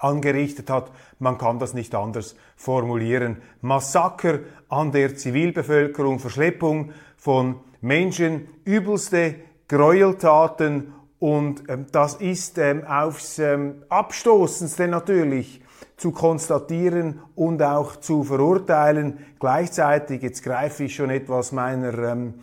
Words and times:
angerichtet 0.04 0.70
hat. 0.70 0.92
Man 1.20 1.38
kann 1.38 1.60
das 1.60 1.74
nicht 1.74 1.96
anders 1.96 2.36
formulieren. 2.56 3.42
Massaker 3.62 4.40
an 4.70 4.92
der 4.92 5.16
Zivilbevölkerung, 5.16 6.20
Verschleppung 6.20 6.92
von 7.18 7.60
Menschen, 7.82 8.48
übelste 8.66 9.36
Gräueltaten 9.68 10.94
und 11.20 11.70
ähm, 11.70 11.86
das 11.92 12.16
ist 12.16 12.58
ähm, 12.58 12.84
aufs 12.86 13.40
ähm, 13.40 13.84
Abstoßendste 13.88 14.90
natürlich 14.90 15.62
zu 15.96 16.12
konstatieren 16.12 17.22
und 17.36 17.64
auch 17.64 17.96
zu 17.96 18.26
verurteilen. 18.26 19.20
Gleichzeitig, 19.40 20.22
jetzt 20.22 20.44
greife 20.44 20.84
ich 20.84 20.96
schon 20.96 21.10
etwas 21.10 21.54
meiner 21.54 21.98
ähm, 21.98 22.34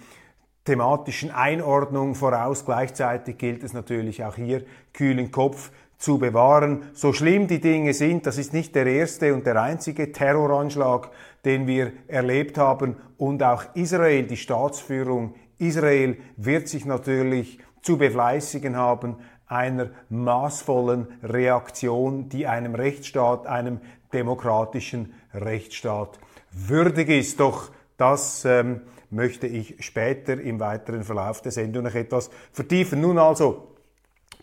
thematischen 0.64 1.30
Einordnung 1.30 2.14
voraus, 2.14 2.64
gleichzeitig 2.64 3.36
gilt 3.38 3.64
es 3.64 3.72
natürlich 3.72 4.24
auch 4.24 4.36
hier, 4.36 4.64
kühlen 4.94 5.30
Kopf 5.30 5.72
zu 6.00 6.19
bewahren. 6.19 6.87
So 6.94 7.12
schlimm 7.12 7.47
die 7.47 7.61
Dinge 7.61 7.94
sind, 7.94 8.26
das 8.26 8.38
ist 8.38 8.52
nicht 8.52 8.75
der 8.75 8.87
erste 8.87 9.32
und 9.32 9.47
der 9.47 9.62
einzige 9.62 10.11
Terroranschlag, 10.11 11.11
den 11.44 11.69
wir 11.69 11.93
erlebt 12.08 12.58
haben. 12.58 12.97
Und 13.19 13.43
auch 13.43 13.64
Israel, 13.75 14.25
die 14.25 14.38
Staatsführung 14.38 15.35
Israel 15.58 16.17
wird 16.37 16.69
sich 16.69 16.87
natürlich 16.87 17.58
zu 17.82 17.99
befleißigen 17.99 18.76
haben 18.76 19.17
einer 19.47 19.91
maßvollen 20.08 21.08
Reaktion, 21.23 22.29
die 22.29 22.47
einem 22.47 22.75
Rechtsstaat, 22.75 23.47
einem 23.47 23.81
demokratischen 24.12 25.12
Rechtsstaat 25.35 26.19
würdig 26.52 27.08
ist. 27.08 27.41
Doch 27.41 27.70
das 27.97 28.44
ähm, 28.44 28.82
möchte 29.11 29.49
ich 29.49 29.85
später 29.85 30.41
im 30.41 30.61
weiteren 30.61 31.02
Verlauf 31.02 31.43
der 31.43 31.52
Sendung 31.52 31.85
noch 31.85 31.94
etwas 31.94 32.31
vertiefen. 32.52 33.00
Nun 33.00 33.19
also 33.19 33.70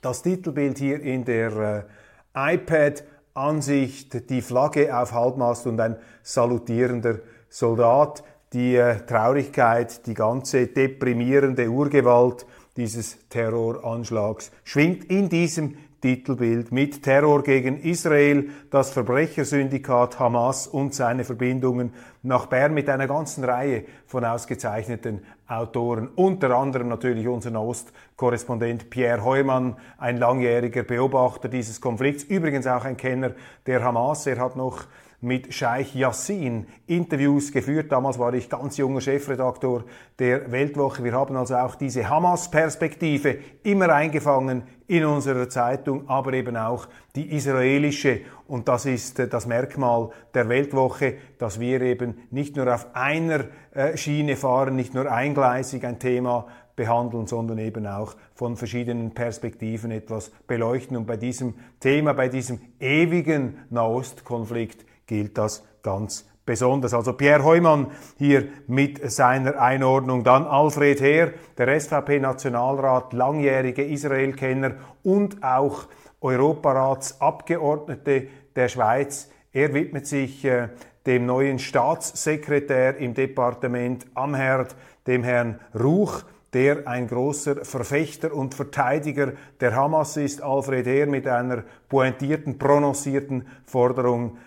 das 0.07 0.21
Titelbild 0.21 0.77
hier 0.77 1.01
in 1.01 1.25
der 1.25 1.85
äh, 2.33 2.53
iPad-Ansicht, 2.55 4.29
die 4.29 4.41
Flagge 4.41 4.97
auf 4.97 5.11
Halbmast 5.11 5.67
und 5.67 5.81
ein 5.81 5.97
salutierender 6.23 7.19
Soldat, 7.49 8.23
die 8.53 8.77
äh, 8.77 9.05
Traurigkeit, 9.05 10.07
die 10.07 10.13
ganze 10.13 10.67
deprimierende 10.67 11.67
Urgewalt 11.67 12.45
dieses 12.77 13.17
Terroranschlags 13.27 14.51
schwingt 14.63 15.03
in 15.05 15.27
diesem 15.27 15.75
Titelbild 16.07 16.71
mit 16.71 17.03
Terror 17.03 17.43
gegen 17.43 17.81
Israel, 17.81 18.47
das 18.69 18.91
Verbrechersyndikat 18.91 20.17
Hamas 20.19 20.65
und 20.65 20.95
seine 20.95 21.25
Verbindungen 21.25 21.91
nach 22.23 22.45
Bern 22.45 22.73
mit 22.73 22.87
einer 22.87 23.07
ganzen 23.07 23.43
Reihe 23.43 23.83
von 24.05 24.23
ausgezeichneten 24.23 25.25
Autoren, 25.47 26.07
unter 26.15 26.51
anderem 26.51 26.87
natürlich 26.87 27.27
unser 27.27 27.51
Nahostkorrespondent 27.51 28.89
Pierre 28.89 29.25
Heumann, 29.25 29.75
ein 29.97 30.15
langjähriger 30.15 30.83
Beobachter 30.83 31.49
dieses 31.49 31.81
Konflikts, 31.81 32.23
übrigens 32.23 32.67
auch 32.67 32.85
ein 32.85 32.95
Kenner 32.95 33.31
der 33.65 33.83
Hamas. 33.83 34.25
Er 34.27 34.39
hat 34.39 34.55
noch 34.55 34.85
mit 35.19 35.53
Scheich 35.53 35.95
Yassin 35.95 36.67
Interviews 36.85 37.51
geführt. 37.51 37.91
Damals 37.91 38.19
war 38.19 38.33
ich 38.33 38.49
ganz 38.49 38.77
junger 38.77 39.01
Chefredaktor 39.01 39.83
der 40.19 40.51
Weltwoche. 40.51 41.03
Wir 41.03 41.13
haben 41.13 41.35
also 41.35 41.55
auch 41.55 41.75
diese 41.75 42.07
Hamas-Perspektive 42.07 43.37
immer 43.63 43.89
eingefangen 43.89 44.63
in 44.85 45.05
unserer 45.05 45.49
Zeitung, 45.49 46.07
aber 46.07 46.33
eben 46.33 46.55
auch 46.55 46.87
die 47.15 47.35
israelische. 47.35 48.21
Und 48.47 48.67
das 48.67 48.85
ist 48.85 49.19
äh, 49.19 49.27
das 49.27 49.47
Merkmal 49.47 50.09
der 50.33 50.49
Weltwoche, 50.49 51.15
dass 51.39 51.59
wir 51.59 51.81
eben 51.81 52.19
nicht 52.29 52.55
nur 52.55 52.73
auf 52.73 52.87
einer 52.93 53.45
äh, 53.73 53.97
Schiene 53.97 54.35
fahren, 54.35 54.75
nicht 54.75 54.93
nur 54.93 55.11
eingleisig 55.11 55.83
ein 55.83 55.99
Thema 55.99 56.47
behandeln, 56.75 57.25
sondern 57.25 57.57
eben 57.57 57.87
auch 57.87 58.15
von 58.35 58.55
verschiedenen 58.55 59.13
Perspektiven 59.13 59.91
etwas 59.91 60.29
beleuchten. 60.45 60.95
Und 60.95 61.07
bei 61.07 61.17
diesem 61.17 61.55
Thema, 61.79 62.13
bei 62.13 62.29
diesem 62.29 62.61
ewigen 62.79 63.57
Nahostkonflikt 63.71 64.85
gilt 65.07 65.37
das 65.37 65.65
ganz 65.81 66.25
besonders. 66.45 66.93
Also 66.93 67.13
Pierre 67.13 67.43
Heumann 67.43 67.87
hier 68.17 68.49
mit 68.67 69.11
seiner 69.11 69.59
Einordnung, 69.59 70.23
dann 70.23 70.45
Alfred 70.45 71.01
Heer, 71.01 71.33
der 71.57 71.79
SVP-Nationalrat, 71.79 73.13
langjährige 73.13 73.83
Israel-Kenner 73.83 74.75
und 75.03 75.43
auch 75.43 75.87
Europaratsabgeordnete 76.21 78.27
der 78.55 78.67
Schweiz. 78.69 79.29
Er 79.51 79.73
widmet 79.73 80.07
sich 80.07 80.45
äh, 80.45 80.69
dem 81.05 81.25
neuen 81.25 81.59
Staatssekretär 81.59 82.95
im 82.97 83.13
Departement 83.13 84.05
Amherd, 84.13 84.75
dem 85.05 85.23
Herrn 85.23 85.59
Ruch 85.77 86.23
der 86.53 86.87
ein 86.87 87.07
großer 87.07 87.65
Verfechter 87.65 88.33
und 88.33 88.55
Verteidiger 88.55 89.33
der 89.59 89.75
Hamas 89.75 90.17
ist, 90.17 90.41
Alfred 90.41 90.85
Heer, 90.85 91.05
mit 91.05 91.27
einer 91.27 91.63
pointierten, 91.89 92.57
prononcierten 92.57 93.47
Forderung 93.65 94.37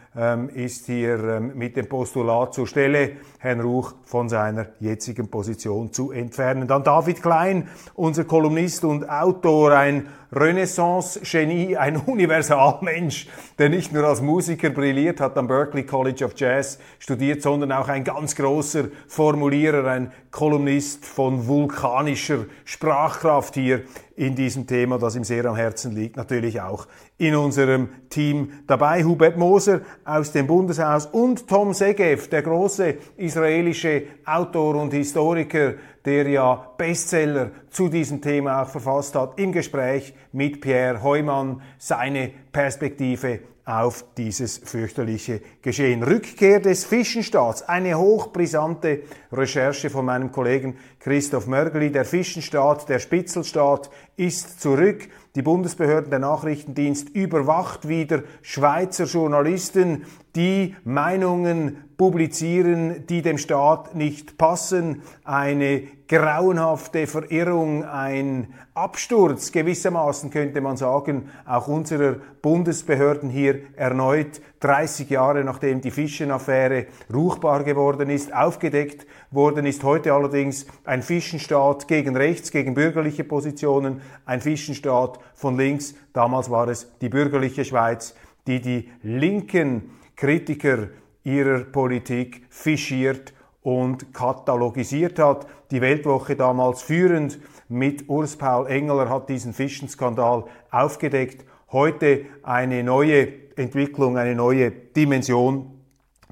ist 0.55 0.87
hier 0.87 1.23
ähm, 1.23 1.53
mit 1.55 1.77
dem 1.77 1.89
Postulat 1.89 2.53
zur 2.53 2.67
Stelle, 2.67 3.13
Herrn 3.39 3.61
Ruch 3.61 3.95
von 4.03 4.29
seiner 4.29 4.67
jetzigen 4.81 5.29
Position 5.29 5.93
zu 5.93 6.11
entfernen. 6.11 6.67
Dann 6.67 6.83
David 6.83 7.23
Klein, 7.23 7.69
unser 7.95 8.25
Kolumnist 8.25 8.85
und 8.85 9.09
Autor, 9.09 9.73
ein 9.73 10.09
Renaissance-Genie, 10.33 11.77
ein 11.77 11.97
Universalmensch, 12.07 13.27
der 13.59 13.69
nicht 13.69 13.93
nur 13.93 14.05
als 14.05 14.21
Musiker 14.21 14.71
brilliert, 14.71 15.21
hat 15.21 15.37
am 15.37 15.49
Berklee 15.49 15.83
College 15.83 16.25
of 16.25 16.33
Jazz 16.37 16.79
studiert, 16.99 17.43
sondern 17.43 17.73
auch 17.73 17.89
ein 17.89 18.05
ganz 18.05 18.37
großer 18.37 18.85
Formulierer, 19.09 19.87
ein 19.87 20.13
Kolumnist 20.31 21.05
von 21.05 21.49
vulkanischer 21.49 22.47
Sprachkraft 22.65 23.55
hier 23.55 23.83
in 24.15 24.37
diesem 24.37 24.67
Thema, 24.67 24.99
das 24.99 25.17
ihm 25.17 25.25
sehr 25.25 25.47
am 25.47 25.57
Herzen 25.57 25.93
liegt, 25.93 26.17
natürlich 26.17 26.61
auch 26.61 26.87
in 27.17 27.35
unserem 27.35 27.89
Team 28.11 28.53
dabei. 28.67 29.03
Hubert 29.03 29.37
Moser 29.37 29.81
aus 30.05 30.33
dem 30.33 30.47
Bundeshaus 30.47 31.07
und 31.07 31.49
Tom 31.49 31.73
Segev, 31.73 32.29
der 32.29 32.43
große 32.43 32.97
israelische 33.17 34.03
Autor 34.25 34.77
und 34.77 34.93
Historiker, 34.93 35.75
der 36.05 36.29
ja 36.29 36.73
Bestseller 36.77 37.51
zu 37.71 37.89
diesem 37.89 38.21
Thema 38.21 38.63
auch 38.63 38.69
verfasst 38.69 39.15
hat, 39.15 39.39
im 39.39 39.53
Gespräch 39.53 40.15
mit 40.33 40.61
Pierre 40.61 41.03
Heumann, 41.03 41.63
seine 41.79 42.31
Perspektive 42.53 43.41
auf 43.65 44.05
dieses 44.17 44.59
fürchterliche 44.59 45.41
Geschehen. 45.63 46.03
Rückkehr 46.03 46.61
des 46.61 46.85
Fischenstaats, 46.85 47.63
eine 47.63 47.97
hochbrisante 47.99 49.03
Recherche 49.31 49.91
von 49.91 50.07
meinem 50.07 50.33
Kollegen 50.33 50.77
Christoph 50.99 51.47
Mörgeli. 51.47 51.93
Der 51.93 52.05
Fischenstaat, 52.05 52.89
der 52.89 52.99
Spitzelstaat 52.99 53.91
ist 54.17 54.61
zurück. 54.61 55.09
Die 55.37 55.43
Bundesbehörden, 55.43 56.11
der 56.11 56.19
Nachrichtendienst 56.19 57.11
überwacht 57.11 57.87
wieder 57.87 58.25
Schweizer 58.43 59.05
Journalisten, 59.05 60.05
die 60.35 60.75
Meinungen 60.83 61.85
publizieren, 61.97 63.07
die 63.09 63.23
dem 63.23 63.39
Staat 63.39 63.95
nicht 63.95 64.39
passen. 64.39 65.03
Eine 65.23 65.83
grauenhafte 66.09 67.07
Verirrung, 67.07 67.85
ein 67.85 68.55
Absturz 68.75 69.53
gewissermaßen 69.53 70.31
könnte 70.31 70.61
man 70.61 70.77
sagen, 70.77 71.29
auch 71.47 71.69
unserer 71.69 72.17
Bundesbehörden 72.43 73.31
hier 73.31 73.61
erneut 73.77 74.41
30 74.61 75.11
Jahre 75.11 75.45
nachdem 75.45 75.81
die 75.81 75.93
Fischenaffäre 75.93 76.87
ruchbar 77.13 77.63
geworden 77.63 78.11
ist, 78.11 78.35
aufgedeckt 78.35 79.07
worden 79.31 79.67
ist. 79.67 79.85
Heute 79.85 80.13
allerdings 80.13 80.67
ein 80.85 81.03
Fischenstaat 81.03 81.87
gegen 81.89 82.17
rechts, 82.17 82.51
gegen 82.51 82.75
bürgerliche 82.75 83.25
Positionen, 83.25 84.01
ein 84.25 84.41
Fischenstaat 84.41 85.21
von 85.35 85.57
links. 85.57 85.95
Damals 86.13 86.51
war 86.51 86.69
es 86.69 86.91
die 87.01 87.09
bürgerliche 87.09 87.65
Schweiz, 87.65 88.15
die 88.47 88.61
die 88.61 88.89
linken 89.03 89.91
Kritiker 90.17 90.89
ihrer 91.23 91.61
Politik 91.61 92.47
fischiert 92.51 93.33
und 93.63 94.13
katalogisiert 94.13 95.19
hat. 95.19 95.47
Die 95.71 95.81
Weltwoche 95.81 96.35
damals 96.35 96.83
führend 96.83 97.39
mit 97.69 98.09
Urs 98.09 98.37
Paul 98.37 98.67
Engeler 98.67 99.09
hat 99.09 99.29
diesen 99.29 99.53
Fischenskandal 99.53 100.45
aufgedeckt. 100.71 101.45
Heute 101.71 102.25
eine 102.43 102.83
neue 102.83 103.29
Entwicklung, 103.57 104.17
eine 104.19 104.35
neue 104.35 104.71
Dimension 104.71 105.80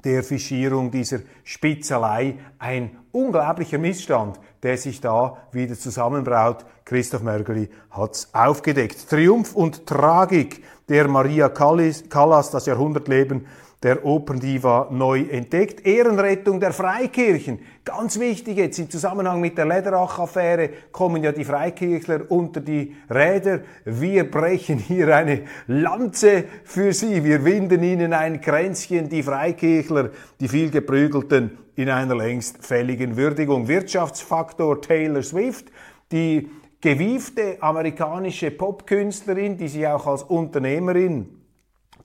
der 0.03 0.23
Fischierung, 0.23 0.91
dieser 0.91 1.19
Spitzelei, 1.43 2.35
ein 2.57 2.97
unglaublicher 3.11 3.77
Missstand, 3.77 4.39
der 4.63 4.77
sich 4.77 5.01
da 5.01 5.37
wieder 5.51 5.75
zusammenbraut. 5.75 6.65
Christoph 6.85 7.23
Mörgeli 7.23 7.69
hat's 7.91 8.29
aufgedeckt. 8.33 9.09
Triumph 9.09 9.55
und 9.55 9.85
Tragik 9.85 10.63
der 10.87 11.07
Maria 11.07 11.49
Callas, 11.49 12.51
das 12.51 12.65
Jahrhundertleben 12.65 13.45
der 13.81 14.03
Operndiva 14.05 14.89
neu 14.91 15.21
entdeckt. 15.21 15.85
Ehrenrettung 15.85 16.59
der 16.59 16.73
Freikirchen. 16.73 17.59
Ganz 17.85 18.19
wichtig 18.19 18.57
jetzt 18.57 18.77
im 18.77 18.89
Zusammenhang 18.89 19.39
mit 19.39 19.57
der 19.57 19.65
Lederach-Affäre 19.65 20.69
kommen 20.91 21.23
ja 21.23 21.31
die 21.31 21.45
Freikirchler 21.45 22.29
unter 22.29 22.59
die 22.59 22.95
Räder. 23.09 23.61
Wir 23.85 24.29
brechen 24.29 24.79
hier 24.79 25.15
eine 25.15 25.43
Lanze 25.67 26.43
für 26.65 26.91
sie. 26.91 27.23
Wir 27.23 27.45
winden 27.45 27.81
ihnen 27.81 28.11
ein 28.11 28.41
Kränzchen, 28.41 29.07
die 29.07 29.23
Freikirchler, 29.23 30.09
die 30.41 30.49
vielgeprügelten, 30.49 31.57
in 31.75 31.89
einer 31.89 32.15
längst 32.15 32.65
fälligen 32.65 33.15
Würdigung. 33.15 33.69
Wirtschaftsfaktor 33.69 34.81
Taylor 34.81 35.23
Swift, 35.23 35.71
die 36.11 36.49
gewiefte 36.81 37.57
amerikanische 37.61 38.51
Popkünstlerin, 38.51 39.57
die 39.57 39.69
sich 39.69 39.87
auch 39.87 40.05
als 40.05 40.23
Unternehmerin 40.23 41.38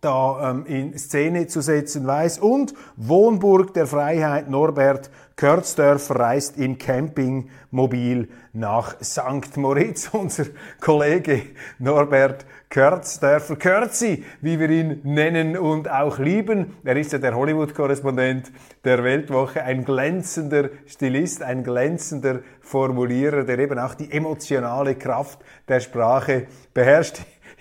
da 0.05 0.51
ähm, 0.51 0.67
in 0.67 0.99
Szene 0.99 1.47
zu 1.47 1.61
setzen 1.61 2.07
weiß. 2.07 2.39
Und 2.39 2.75
Wohnburg 2.97 3.75
der 3.75 3.87
Freiheit 3.87 4.51
Norbert 4.51 5.11
Körzdörfer 5.37 6.17
reist 6.17 6.59
im 6.59 6.79
Campingmobil 6.79 8.29
nach 8.53 8.97
St. 9.03 9.57
Moritz. 9.57 10.09
Unser 10.13 10.45
Kollege 10.81 11.43
Norbert 11.79 12.47
Körzdörfer, 12.69 13.57
Kürzi, 13.57 14.25
wie 14.41 14.59
wir 14.59 14.69
ihn 14.69 15.01
nennen 15.05 15.57
und 15.57 15.89
auch 15.89 16.19
lieben. 16.19 16.77
Er 16.83 16.97
ist 16.97 17.13
ja 17.13 17.19
der 17.19 17.37
Hollywood-Korrespondent 17.37 18.51
der 18.85 19.05
Weltwoche, 19.05 19.63
ein 19.63 19.85
glänzender 19.85 20.71
Stilist, 20.87 21.43
ein 21.43 21.63
glänzender 21.63 22.41
Formulierer, 22.61 23.45
der 23.45 23.61
eben 23.61 23.79
auch 23.79 23.95
die 23.95 24.11
emotionale 24.11 24.97
Kraft 24.97 25.39
der 25.69 25.79
Sprache 25.81 26.49
beherrscht 26.73 27.19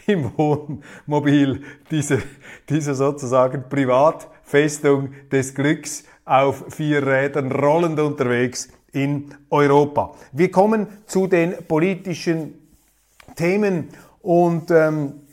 im 0.07 0.31
Wohnmobil 0.37 1.63
diese, 1.91 2.21
diese 2.69 2.95
sozusagen 2.95 3.69
Privatfestung 3.69 5.09
des 5.31 5.53
Glücks 5.53 6.03
auf 6.25 6.65
vier 6.69 7.05
Rädern 7.05 7.51
rollend 7.51 7.99
unterwegs 7.99 8.69
in 8.91 9.33
Europa. 9.49 10.13
Wir 10.31 10.51
kommen 10.51 10.87
zu 11.05 11.27
den 11.27 11.55
politischen 11.67 12.53
Themen 13.35 13.89
und 14.21 14.71
ähm, 14.71 15.23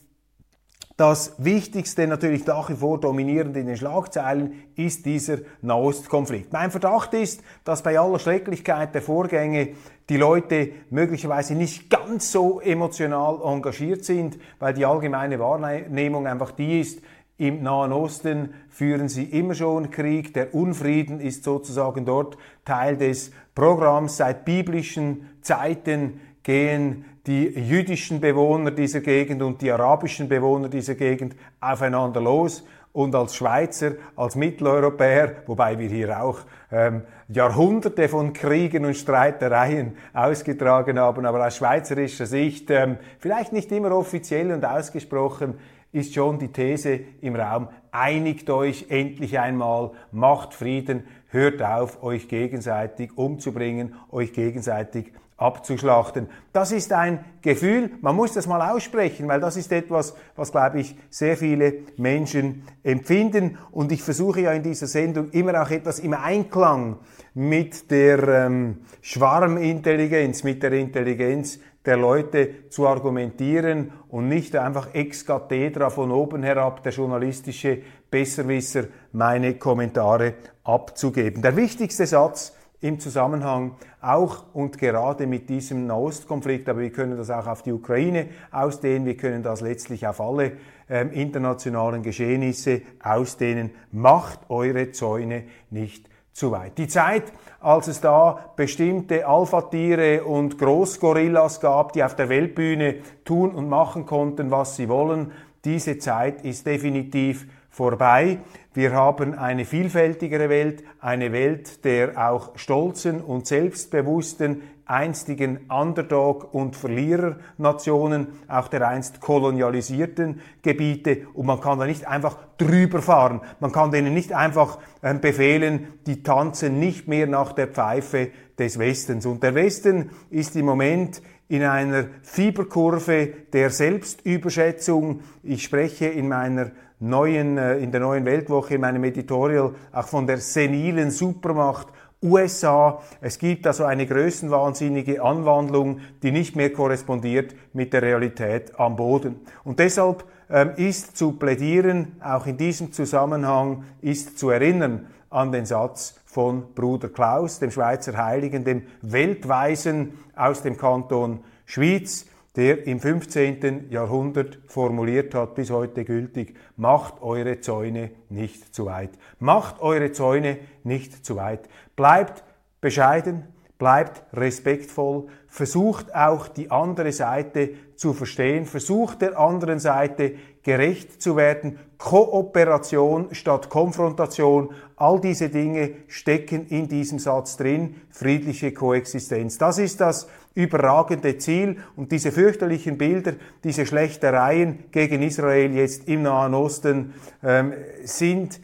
das 1.00 1.34
Wichtigste 1.38 2.06
natürlich 2.06 2.44
nach 2.44 2.68
wie 2.68 2.74
vor 2.74 3.00
dominierend 3.00 3.56
in 3.56 3.68
den 3.68 3.76
Schlagzeilen 3.78 4.64
ist 4.76 5.06
dieser 5.06 5.38
Nahostkonflikt. 5.62 6.52
Mein 6.52 6.70
Verdacht 6.70 7.14
ist, 7.14 7.42
dass 7.64 7.82
bei 7.82 7.98
aller 7.98 8.18
Schrecklichkeit 8.18 8.94
der 8.94 9.00
Vorgänge 9.00 9.70
die 10.10 10.16
Leute 10.16 10.70
möglicherweise 10.90 11.54
nicht 11.54 11.88
ganz 11.88 12.32
so 12.32 12.60
emotional 12.60 13.38
engagiert 13.44 14.04
sind, 14.04 14.38
weil 14.58 14.74
die 14.74 14.84
allgemeine 14.84 15.38
Wahrnehmung 15.38 16.26
einfach 16.26 16.50
die 16.50 16.80
ist, 16.80 17.00
im 17.38 17.62
Nahen 17.62 17.92
Osten 17.92 18.52
führen 18.68 19.08
sie 19.08 19.24
immer 19.24 19.54
schon 19.54 19.90
Krieg. 19.90 20.34
Der 20.34 20.54
Unfrieden 20.54 21.20
ist 21.20 21.42
sozusagen 21.42 22.04
dort 22.04 22.36
Teil 22.66 22.98
des 22.98 23.30
Programms. 23.54 24.18
Seit 24.18 24.44
biblischen 24.44 25.30
Zeiten 25.40 26.20
gehen 26.42 27.06
die 27.26 27.46
jüdischen 27.46 28.20
Bewohner 28.20 28.72
dieser 28.72 29.00
Gegend 29.00 29.40
und 29.40 29.62
die 29.62 29.70
arabischen 29.70 30.28
Bewohner 30.28 30.68
dieser 30.68 30.96
Gegend 30.96 31.34
aufeinander 31.60 32.20
los. 32.20 32.62
Und 32.92 33.14
als 33.14 33.36
Schweizer, 33.36 33.92
als 34.16 34.34
Mitteleuropäer, 34.34 35.42
wobei 35.46 35.78
wir 35.78 35.88
hier 35.88 36.20
auch 36.22 36.40
ähm, 36.72 37.02
Jahrhunderte 37.28 38.08
von 38.08 38.32
Kriegen 38.32 38.84
und 38.84 38.96
Streitereien 38.96 39.96
ausgetragen 40.12 40.98
haben, 40.98 41.24
aber 41.24 41.46
aus 41.46 41.56
schweizerischer 41.56 42.26
Sicht 42.26 42.68
ähm, 42.70 42.98
vielleicht 43.20 43.52
nicht 43.52 43.70
immer 43.70 43.92
offiziell 43.92 44.50
und 44.52 44.64
ausgesprochen, 44.64 45.54
ist 45.92 46.14
schon 46.14 46.38
die 46.38 46.52
These 46.52 47.00
im 47.20 47.36
Raum, 47.36 47.68
einigt 47.90 48.48
euch 48.50 48.86
endlich 48.88 49.38
einmal, 49.38 49.90
macht 50.12 50.54
Frieden, 50.54 51.04
hört 51.28 51.62
auf, 51.62 52.02
euch 52.02 52.28
gegenseitig 52.28 53.16
umzubringen, 53.16 53.94
euch 54.10 54.32
gegenseitig 54.32 55.12
abzuschlachten. 55.40 56.28
Das 56.52 56.70
ist 56.70 56.92
ein 56.92 57.24
Gefühl, 57.40 57.90
man 58.02 58.14
muss 58.14 58.34
das 58.34 58.46
mal 58.46 58.70
aussprechen, 58.70 59.26
weil 59.26 59.40
das 59.40 59.56
ist 59.56 59.72
etwas, 59.72 60.14
was, 60.36 60.52
glaube 60.52 60.80
ich, 60.80 60.94
sehr 61.08 61.36
viele 61.36 61.74
Menschen 61.96 62.64
empfinden. 62.82 63.58
Und 63.72 63.90
ich 63.90 64.02
versuche 64.02 64.42
ja 64.42 64.52
in 64.52 64.62
dieser 64.62 64.86
Sendung 64.86 65.30
immer 65.30 65.62
auch 65.62 65.70
etwas 65.70 65.98
im 65.98 66.12
Einklang 66.12 66.98
mit 67.32 67.90
der 67.90 68.28
ähm, 68.28 68.78
Schwarmintelligenz, 69.00 70.44
mit 70.44 70.62
der 70.62 70.72
Intelligenz 70.72 71.58
der 71.86 71.96
Leute 71.96 72.68
zu 72.68 72.86
argumentieren 72.86 73.92
und 74.08 74.28
nicht 74.28 74.54
einfach 74.56 74.94
ex 74.94 75.24
cathedra 75.24 75.88
von 75.88 76.10
oben 76.10 76.42
herab 76.42 76.82
der 76.82 76.92
journalistische 76.92 77.78
Besserwisser 78.10 78.84
meine 79.12 79.54
Kommentare 79.54 80.34
abzugeben. 80.64 81.40
Der 81.40 81.56
wichtigste 81.56 82.06
Satz 82.06 82.54
im 82.80 82.98
Zusammenhang 82.98 83.72
auch 84.00 84.44
und 84.54 84.78
gerade 84.78 85.26
mit 85.26 85.48
diesem 85.48 85.86
Nahostkonflikt, 85.86 86.68
aber 86.68 86.80
wir 86.80 86.90
können 86.90 87.16
das 87.16 87.30
auch 87.30 87.46
auf 87.46 87.62
die 87.62 87.72
Ukraine 87.72 88.28
ausdehnen, 88.50 89.04
wir 89.04 89.16
können 89.16 89.42
das 89.42 89.60
letztlich 89.60 90.06
auf 90.06 90.20
alle 90.20 90.52
ähm, 90.88 91.12
internationalen 91.12 92.02
Geschehnisse 92.02 92.82
ausdehnen. 93.02 93.70
Macht 93.92 94.40
eure 94.48 94.92
Zäune 94.92 95.44
nicht 95.70 96.08
zu 96.32 96.52
weit. 96.52 96.78
Die 96.78 96.88
Zeit, 96.88 97.24
als 97.60 97.88
es 97.88 98.00
da 98.00 98.52
bestimmte 98.56 99.26
Alpha-Tiere 99.26 100.24
und 100.24 100.58
Großgorillas 100.58 101.60
gab, 101.60 101.92
die 101.92 102.02
auf 102.02 102.16
der 102.16 102.30
Weltbühne 102.30 102.96
tun 103.24 103.50
und 103.50 103.68
machen 103.68 104.06
konnten, 104.06 104.50
was 104.50 104.76
sie 104.76 104.88
wollen, 104.88 105.32
diese 105.64 105.98
Zeit 105.98 106.42
ist 106.42 106.66
definitiv 106.66 107.46
vorbei. 107.70 108.38
Wir 108.74 108.92
haben 108.92 109.34
eine 109.34 109.64
vielfältigere 109.64 110.48
Welt, 110.48 110.84
eine 111.00 111.32
Welt 111.32 111.84
der 111.84 112.30
auch 112.30 112.56
stolzen 112.56 113.20
und 113.20 113.46
selbstbewussten 113.46 114.62
einstigen 114.90 115.60
Underdog- 115.68 116.52
und 116.52 116.74
Verlierernationen, 116.74 118.26
auch 118.48 118.66
der 118.68 118.88
einst 118.88 119.20
kolonialisierten 119.20 120.40
Gebiete. 120.62 121.28
Und 121.32 121.46
man 121.46 121.60
kann 121.60 121.78
da 121.78 121.86
nicht 121.86 122.08
einfach 122.08 122.36
drüber 122.58 123.00
fahren. 123.00 123.40
Man 123.60 123.70
kann 123.70 123.92
denen 123.92 124.12
nicht 124.12 124.32
einfach 124.32 124.78
äh, 125.00 125.14
befehlen, 125.14 125.94
die 126.06 126.24
tanzen 126.24 126.80
nicht 126.80 127.06
mehr 127.06 127.28
nach 127.28 127.52
der 127.52 127.68
Pfeife 127.68 128.30
des 128.58 128.78
Westens. 128.80 129.26
Und 129.26 129.44
der 129.44 129.54
Westen 129.54 130.10
ist 130.28 130.56
im 130.56 130.66
Moment 130.66 131.22
in 131.48 131.62
einer 131.62 132.06
Fieberkurve 132.22 133.28
der 133.52 133.70
Selbstüberschätzung. 133.70 135.20
Ich 135.44 135.64
spreche 135.64 136.06
in 136.06 136.28
meiner 136.28 136.72
neuen, 137.00 137.58
äh, 137.58 137.78
in 137.78 137.90
der 137.90 138.00
neuen 138.00 138.24
Weltwoche 138.24 138.74
in 138.74 138.82
meinem 138.82 139.04
Editorial 139.04 139.74
auch 139.92 140.06
von 140.06 140.26
der 140.26 140.38
senilen 140.38 141.10
Supermacht 141.10 141.88
USA. 142.22 143.00
Es 143.20 143.38
gibt 143.38 143.66
also 143.66 143.84
eine 143.84 144.06
größenwahnsinnige 144.06 145.22
Anwandlung, 145.22 146.00
die 146.22 146.32
nicht 146.32 146.54
mehr 146.54 146.70
korrespondiert 146.70 147.54
mit 147.72 147.92
der 147.92 148.02
Realität 148.02 148.78
am 148.78 148.96
Boden. 148.96 149.36
Und 149.64 149.78
deshalb 149.78 150.24
ähm, 150.50 150.72
ist 150.76 151.16
zu 151.16 151.32
plädieren, 151.32 152.16
auch 152.22 152.46
in 152.46 152.58
diesem 152.58 152.92
Zusammenhang, 152.92 153.84
ist 154.02 154.38
zu 154.38 154.50
erinnern 154.50 155.06
an 155.30 155.52
den 155.52 155.64
Satz 155.64 156.20
von 156.26 156.74
Bruder 156.74 157.08
Klaus, 157.08 157.58
dem 157.58 157.70
Schweizer 157.70 158.16
Heiligen, 158.16 158.64
dem 158.64 158.82
Weltweisen 159.00 160.18
aus 160.36 160.62
dem 160.62 160.76
Kanton 160.76 161.40
Schwyz, 161.64 162.26
der 162.56 162.86
im 162.86 162.98
15. 162.98 163.90
Jahrhundert 163.90 164.58
formuliert 164.66 165.34
hat, 165.34 165.54
bis 165.54 165.70
heute 165.70 166.04
gültig, 166.04 166.56
macht 166.76 167.22
eure 167.22 167.60
Zäune 167.60 168.10
nicht 168.28 168.74
zu 168.74 168.86
weit. 168.86 169.10
Macht 169.38 169.80
eure 169.80 170.10
Zäune 170.12 170.58
nicht 170.82 171.24
zu 171.24 171.36
weit. 171.36 171.68
Bleibt 171.94 172.42
bescheiden, 172.80 173.44
bleibt 173.78 174.22
respektvoll, 174.34 175.28
versucht 175.48 176.14
auch 176.14 176.48
die 176.48 176.70
andere 176.70 177.12
Seite 177.12 177.70
zu 177.96 178.12
verstehen, 178.12 178.66
versucht 178.66 179.22
der 179.22 179.38
anderen 179.38 179.78
Seite 179.78 180.34
gerecht 180.62 181.22
zu 181.22 181.36
werden, 181.36 181.78
Kooperation 181.96 183.28
statt 183.32 183.70
Konfrontation, 183.70 184.74
all 184.96 185.20
diese 185.20 185.48
Dinge 185.48 185.92
stecken 186.08 186.66
in 186.68 186.88
diesem 186.88 187.18
Satz 187.18 187.56
drin, 187.56 187.96
friedliche 188.10 188.72
Koexistenz. 188.72 189.56
Das 189.56 189.78
ist 189.78 190.00
das 190.00 190.28
überragende 190.54 191.38
Ziel 191.38 191.76
und 191.96 192.12
diese 192.12 192.32
fürchterlichen 192.32 192.98
Bilder, 192.98 193.34
diese 193.62 193.86
Schlechtereien 193.86 194.90
gegen 194.90 195.22
Israel 195.22 195.72
jetzt 195.72 196.08
im 196.08 196.22
Nahen 196.22 196.54
Osten 196.54 197.14
ähm, 197.42 197.72
sind 198.04 198.60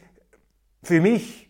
für 0.82 1.00
mich 1.00 1.48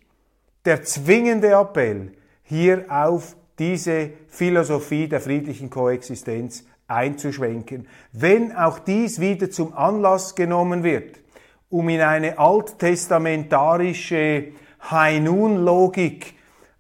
der 0.64 0.82
zwingende 0.82 1.52
Appell, 1.52 2.12
hier 2.42 2.84
auf 2.88 3.36
diese 3.58 4.10
Philosophie 4.28 5.08
der 5.08 5.20
friedlichen 5.20 5.70
Koexistenz 5.70 6.64
einzuschwenken. 6.88 7.86
Wenn 8.12 8.54
auch 8.54 8.78
dies 8.78 9.20
wieder 9.20 9.50
zum 9.50 9.74
Anlass 9.74 10.34
genommen 10.34 10.82
wird, 10.84 11.20
um 11.68 11.88
in 11.88 12.00
eine 12.00 12.38
alttestamentarische 12.38 14.52
Hainun-Logik 14.80 16.34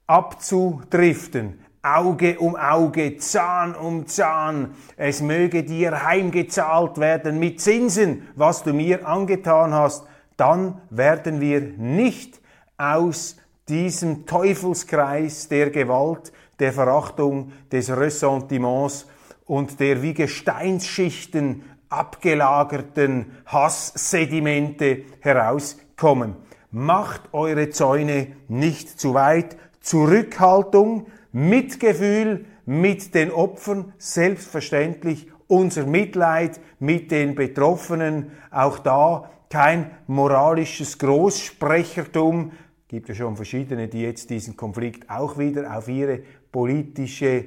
abzudriften, 0.06 1.58
Auge 1.94 2.38
um 2.38 2.56
Auge, 2.56 3.16
Zahn 3.18 3.74
um 3.76 4.06
Zahn, 4.06 4.74
es 4.96 5.20
möge 5.20 5.62
dir 5.62 6.04
heimgezahlt 6.04 6.98
werden 6.98 7.38
mit 7.38 7.60
Zinsen, 7.60 8.26
was 8.34 8.64
du 8.64 8.72
mir 8.72 9.06
angetan 9.06 9.72
hast, 9.72 10.04
dann 10.36 10.80
werden 10.90 11.40
wir 11.40 11.60
nicht 11.60 12.40
aus 12.76 13.36
diesem 13.68 14.26
Teufelskreis 14.26 15.48
der 15.48 15.70
Gewalt, 15.70 16.32
der 16.58 16.72
Verachtung, 16.72 17.52
des 17.70 17.90
Ressentiments 17.90 19.06
und 19.44 19.78
der 19.78 20.02
wie 20.02 20.14
Gesteinsschichten 20.14 21.62
abgelagerten 21.88 23.26
Hasssedimente 23.46 25.02
herauskommen. 25.20 26.36
Macht 26.72 27.22
eure 27.32 27.70
Zäune 27.70 28.28
nicht 28.48 29.00
zu 29.00 29.14
weit. 29.14 29.56
Zurückhaltung, 29.80 31.06
Mitgefühl 31.36 32.46
mit 32.64 33.14
den 33.14 33.30
Opfern, 33.30 33.92
selbstverständlich 33.98 35.30
unser 35.48 35.84
Mitleid 35.84 36.58
mit 36.78 37.10
den 37.10 37.34
Betroffenen, 37.34 38.30
auch 38.50 38.78
da 38.78 39.30
kein 39.50 39.90
moralisches 40.06 40.98
Großsprechertum, 40.98 42.52
gibt 42.88 43.10
ja 43.10 43.14
schon 43.14 43.36
verschiedene, 43.36 43.86
die 43.86 44.00
jetzt 44.00 44.30
diesen 44.30 44.56
Konflikt 44.56 45.10
auch 45.10 45.36
wieder 45.36 45.76
auf 45.76 45.88
ihre 45.88 46.20
politische, 46.50 47.26
äh, 47.26 47.44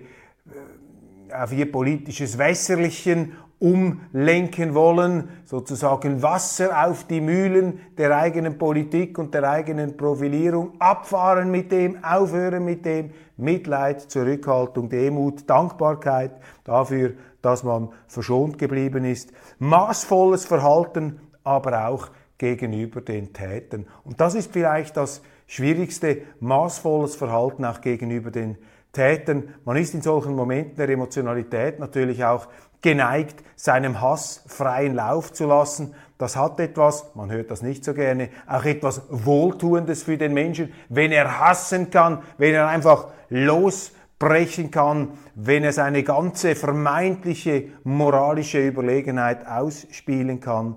auf 1.34 1.52
ihr 1.52 1.72
politisches 1.72 2.38
Wässerlichen 2.38 3.34
umlenken 3.60 4.74
wollen, 4.74 5.28
sozusagen 5.44 6.24
Wasser 6.24 6.88
auf 6.88 7.04
die 7.04 7.20
Mühlen 7.20 7.80
der 7.98 8.18
eigenen 8.18 8.58
Politik 8.58 9.20
und 9.20 9.34
der 9.34 9.50
eigenen 9.50 9.98
Profilierung, 9.98 10.74
abfahren 10.80 11.52
mit 11.52 11.72
dem, 11.72 12.02
aufhören 12.04 12.64
mit 12.64 12.86
dem, 12.86 13.12
Mitleid, 13.36 14.02
Zurückhaltung, 14.02 14.90
Demut, 14.90 15.50
Dankbarkeit 15.50 16.32
dafür, 16.64 17.14
dass 17.42 17.64
man 17.64 17.90
verschont 18.08 18.58
geblieben 18.58 19.06
ist, 19.06 19.32
maßvolles 19.60 20.46
Verhalten, 20.46 21.20
aber 21.44 21.88
auch 21.88 22.10
gegenüber 22.38 23.02
den 23.02 23.34
Tätern. 23.34 23.86
Und 24.04 24.20
das 24.20 24.36
ist 24.36 24.52
vielleicht 24.52 24.98
das 24.98 25.22
Schwierigste, 25.48 26.22
maßvolles 26.40 27.16
Verhalten 27.16 27.66
auch 27.66 27.82
gegenüber 27.82 28.32
den 28.32 28.58
Tätern. 28.92 29.56
Man 29.66 29.78
ist 29.78 29.94
in 29.94 30.02
solchen 30.02 30.36
Momenten 30.36 30.76
der 30.76 30.90
Emotionalität 30.90 31.80
natürlich 31.80 32.24
auch 32.24 32.48
geneigt, 32.82 33.44
seinem 33.56 34.02
Hass 34.02 34.44
freien 34.48 34.96
Lauf 34.96 35.34
zu 35.34 35.46
lassen. 35.46 35.94
Das 36.18 36.36
hat 36.36 36.60
etwas, 36.60 37.16
man 37.16 37.32
hört 37.32 37.52
das 37.52 37.62
nicht 37.62 37.84
so 37.84 37.94
gerne, 37.94 38.30
auch 38.48 38.66
etwas 38.66 39.04
Wohltuendes 39.10 40.04
für 40.04 40.18
den 40.18 40.34
Menschen, 40.34 40.74
wenn 40.90 41.12
er 41.12 41.40
hassen 41.40 41.92
kann, 41.92 42.24
wenn 42.38 42.54
er 42.54 42.68
einfach 42.68 43.08
losbrechen 43.30 44.72
kann, 44.72 45.10
wenn 45.36 45.64
er 45.64 45.74
seine 45.74 46.04
ganze 46.04 46.56
vermeintliche 46.56 47.70
moralische 47.84 48.66
Überlegenheit 48.66 49.48
ausspielen 49.48 50.40
kann. 50.40 50.76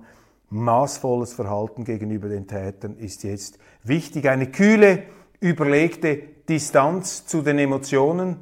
Maßvolles 0.49 1.33
Verhalten 1.33 1.83
gegenüber 1.83 2.29
den 2.29 2.47
Tätern 2.47 2.95
ist 2.97 3.23
jetzt 3.23 3.57
wichtig. 3.83 4.29
Eine 4.29 4.47
kühle, 4.47 5.03
überlegte 5.39 6.19
Distanz 6.47 7.25
zu 7.25 7.41
den 7.41 7.59
Emotionen, 7.59 8.37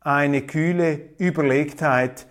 eine 0.00 0.42
kühle 0.42 1.00
Überlegtheit 1.18 2.26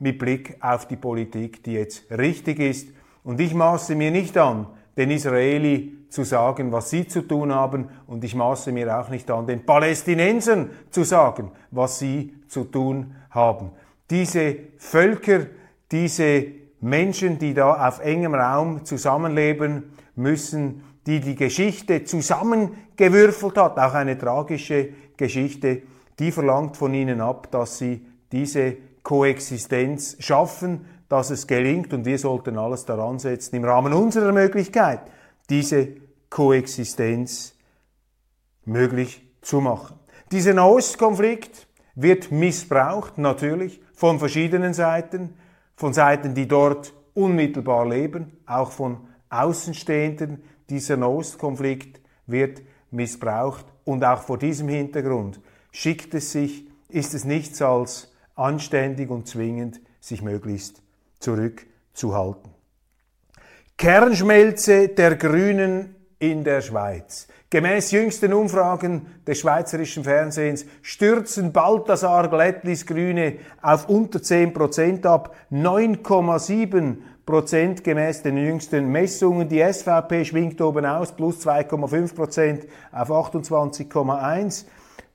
mit 0.00 0.18
Blick 0.18 0.56
auf 0.60 0.88
die 0.88 0.96
Politik, 0.96 1.62
die 1.62 1.74
jetzt 1.74 2.10
richtig 2.10 2.58
ist. 2.58 2.88
Und 3.22 3.40
ich 3.40 3.54
maße 3.54 3.94
mir 3.94 4.10
nicht 4.10 4.36
an, 4.36 4.66
den 4.96 5.10
Israeli 5.10 5.96
zu 6.08 6.24
sagen, 6.24 6.72
was 6.72 6.90
sie 6.90 7.06
zu 7.06 7.22
tun 7.22 7.54
haben, 7.54 7.88
und 8.06 8.24
ich 8.24 8.34
maße 8.34 8.72
mir 8.72 8.98
auch 8.98 9.08
nicht 9.08 9.30
an, 9.30 9.46
den 9.46 9.64
Palästinensern 9.64 10.70
zu 10.90 11.04
sagen, 11.04 11.52
was 11.70 12.00
sie 12.00 12.34
zu 12.48 12.64
tun 12.64 13.14
haben. 13.30 13.70
Diese 14.10 14.56
Völker, 14.76 15.46
diese 15.92 16.46
Menschen, 16.80 17.38
die 17.38 17.54
da 17.54 17.86
auf 17.86 18.00
engem 18.00 18.34
Raum 18.34 18.84
zusammenleben, 18.84 19.92
müssen, 20.16 20.82
die 21.06 21.20
die 21.20 21.36
Geschichte 21.36 22.04
zusammengewürfelt 22.04 23.56
hat, 23.56 23.78
auch 23.78 23.94
eine 23.94 24.18
tragische 24.18 24.88
Geschichte, 25.16 25.82
die 26.18 26.32
verlangt 26.32 26.76
von 26.76 26.92
ihnen 26.92 27.20
ab, 27.20 27.50
dass 27.50 27.78
sie 27.78 28.04
diese 28.32 28.76
Koexistenz 29.02 30.16
schaffen, 30.20 30.86
dass 31.08 31.30
es 31.30 31.46
gelingt 31.46 31.92
und 31.92 32.04
wir 32.04 32.18
sollten 32.18 32.56
alles 32.58 32.84
daran 32.84 33.18
setzen, 33.18 33.56
im 33.56 33.64
Rahmen 33.64 33.92
unserer 33.92 34.32
Möglichkeit 34.32 35.00
diese 35.48 35.88
Koexistenz 36.28 37.54
möglich 38.64 39.22
zu 39.42 39.60
machen. 39.60 39.98
Dieser 40.30 40.54
Nahostkonflikt 40.54 41.66
wird 41.96 42.30
missbraucht, 42.30 43.18
natürlich, 43.18 43.80
von 43.92 44.18
verschiedenen 44.18 44.72
Seiten, 44.72 45.34
von 45.74 45.92
Seiten, 45.92 46.34
die 46.34 46.46
dort 46.46 46.94
unmittelbar 47.14 47.88
leben, 47.88 48.38
auch 48.46 48.70
von 48.70 49.08
Außenstehenden. 49.28 50.42
Dieser 50.68 50.96
Nahostkonflikt 50.96 52.00
wird 52.26 52.62
missbraucht 52.90 53.66
und 53.84 54.04
auch 54.04 54.22
vor 54.22 54.38
diesem 54.38 54.68
Hintergrund 54.68 55.40
schickt 55.72 56.14
es 56.14 56.32
sich, 56.32 56.68
ist 56.88 57.14
es 57.14 57.24
nichts 57.24 57.60
als 57.62 58.09
anständig 58.40 59.10
und 59.10 59.28
zwingend, 59.28 59.80
sich 60.00 60.22
möglichst 60.22 60.82
zurückzuhalten. 61.18 62.50
Kernschmelze 63.76 64.88
der 64.88 65.16
Grünen 65.16 65.94
in 66.18 66.44
der 66.44 66.60
Schweiz. 66.60 67.28
Gemäß 67.48 67.90
jüngsten 67.90 68.32
Umfragen 68.32 69.06
des 69.26 69.40
schweizerischen 69.40 70.04
Fernsehens 70.04 70.66
stürzen 70.82 71.52
Balthasar 71.52 72.28
Glättlis 72.28 72.86
Grüne 72.86 73.38
auf 73.60 73.88
unter 73.88 74.22
10 74.22 74.52
Prozent 74.52 75.06
ab, 75.06 75.34
9,7 75.50 76.98
Prozent 77.26 77.82
gemäß 77.82 78.22
den 78.22 78.36
jüngsten 78.36 78.86
Messungen. 78.92 79.48
Die 79.48 79.60
SVP 79.60 80.24
schwingt 80.24 80.60
oben 80.60 80.84
aus, 80.84 81.12
plus 81.12 81.46
2,5 81.46 82.14
Prozent 82.14 82.66
auf 82.92 83.10
28,1 83.10 84.66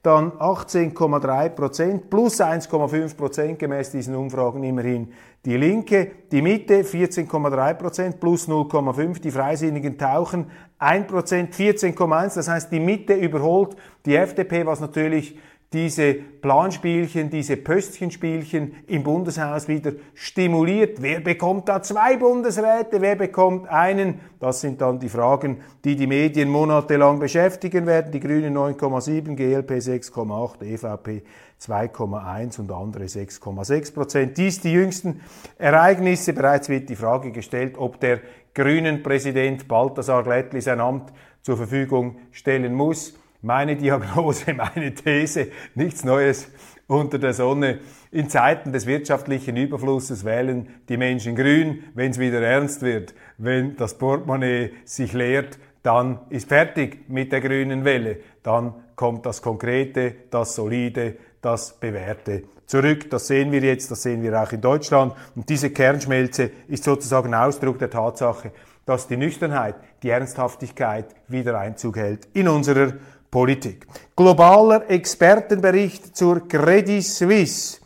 dann 0.05 0.31
18,3 0.33 1.49
Prozent 1.49 2.09
plus 2.09 2.39
1,5 2.39 3.15
Prozent 3.15 3.59
gemäß 3.59 3.91
diesen 3.91 4.15
Umfragen 4.15 4.63
immerhin 4.63 5.11
die 5.45 5.57
Linke, 5.57 6.11
die 6.31 6.41
Mitte 6.41 6.81
14,3 6.81 7.73
Prozent 7.73 8.19
plus 8.19 8.47
0,5, 8.47 9.19
die 9.21 9.31
Freisinnigen 9.31 9.97
tauchen 9.97 10.51
1 10.77 11.07
Prozent 11.07 11.53
14,1, 11.53 12.35
das 12.35 12.47
heißt 12.47 12.71
die 12.71 12.79
Mitte 12.79 13.13
überholt 13.13 13.75
die 14.05 14.15
FDP, 14.15 14.65
was 14.65 14.79
natürlich 14.79 15.37
diese 15.75 16.13
Planspielchen, 16.13 17.29
diese 17.29 17.57
Pöstchenspielchen 17.57 18.75
im 18.87 19.03
Bundeshaus 19.03 19.67
wieder 19.67 19.91
stimuliert. 20.13 21.01
Wer 21.01 21.19
bekommt 21.19 21.67
da 21.67 21.81
zwei 21.83 22.15
Bundesräte? 22.15 23.01
Wer 23.01 23.15
bekommt 23.15 23.67
einen? 23.67 24.21
Das 24.39 24.61
sind 24.61 24.79
dann 24.79 24.99
die 24.99 25.09
Fragen, 25.09 25.57
die 25.83 25.97
die 25.97 26.07
Medien 26.07 26.49
monatelang 26.49 27.19
beschäftigen 27.19 27.85
werden. 27.85 28.11
Die 28.13 28.21
Grünen 28.21 28.55
9,7, 28.57 29.35
GLP 29.35 29.71
6,8, 29.71 30.63
EVP 30.63 31.23
2,1 31.61 32.59
und 32.61 32.71
andere 32.71 33.03
6,6 33.03 33.93
Prozent. 33.93 34.37
Dies 34.37 34.61
die 34.61 34.71
jüngsten 34.71 35.21
Ereignisse. 35.57 36.31
Bereits 36.31 36.69
wird 36.69 36.87
die 36.87 36.95
Frage 36.95 37.31
gestellt, 37.31 37.75
ob 37.77 37.99
der 37.99 38.21
Grünen 38.53 39.03
Präsident 39.03 39.67
Balthasar 39.67 40.23
Glättli 40.23 40.61
sein 40.61 40.79
Amt 40.79 41.11
zur 41.41 41.57
Verfügung 41.57 42.15
stellen 42.31 42.73
muss. 42.73 43.15
Meine 43.45 43.75
Diagnose, 43.75 44.53
meine 44.55 44.91
These, 44.95 45.49
nichts 45.75 46.03
Neues 46.03 46.47
unter 46.87 47.19
der 47.19 47.35
Sonne. 47.35 47.77
In 48.11 48.27
Zeiten 48.27 48.71
des 48.71 48.87
wirtschaftlichen 48.87 49.55
Überflusses 49.55 50.25
wählen 50.25 50.67
die 50.89 50.97
Menschen 50.97 51.35
grün, 51.35 51.83
wenn 51.93 52.09
es 52.09 52.17
wieder 52.17 52.41
ernst 52.41 52.81
wird. 52.81 53.13
Wenn 53.37 53.75
das 53.75 53.99
Portemonnaie 53.99 54.71
sich 54.83 55.13
leert, 55.13 55.59
dann 55.83 56.21
ist 56.31 56.49
fertig 56.49 57.07
mit 57.07 57.31
der 57.31 57.41
grünen 57.41 57.85
Welle. 57.85 58.17
Dann 58.41 58.73
kommt 58.95 59.27
das 59.27 59.43
Konkrete, 59.43 60.15
das 60.31 60.55
Solide, 60.55 61.15
das 61.39 61.79
Bewährte 61.79 62.45
zurück. 62.65 63.11
Das 63.11 63.27
sehen 63.27 63.51
wir 63.51 63.61
jetzt, 63.61 63.91
das 63.91 64.01
sehen 64.01 64.23
wir 64.23 64.41
auch 64.41 64.51
in 64.53 64.61
Deutschland. 64.61 65.13
Und 65.35 65.47
diese 65.49 65.69
Kernschmelze 65.69 66.49
ist 66.67 66.83
sozusagen 66.83 67.35
Ausdruck 67.35 67.77
der 67.77 67.91
Tatsache, 67.91 68.51
dass 68.85 69.07
die 69.07 69.17
Nüchternheit, 69.17 69.75
die 70.03 70.09
Ernsthaftigkeit 70.09 71.07
wieder 71.27 71.59
Einzug 71.59 71.97
hält 71.97 72.27
in 72.33 72.47
unserer 72.47 72.93
Politik. 73.35 73.85
Globaler 74.15 74.89
Expertenbericht 74.89 76.15
zur 76.15 76.47
Credit 76.47 77.03
Suisse. 77.03 77.81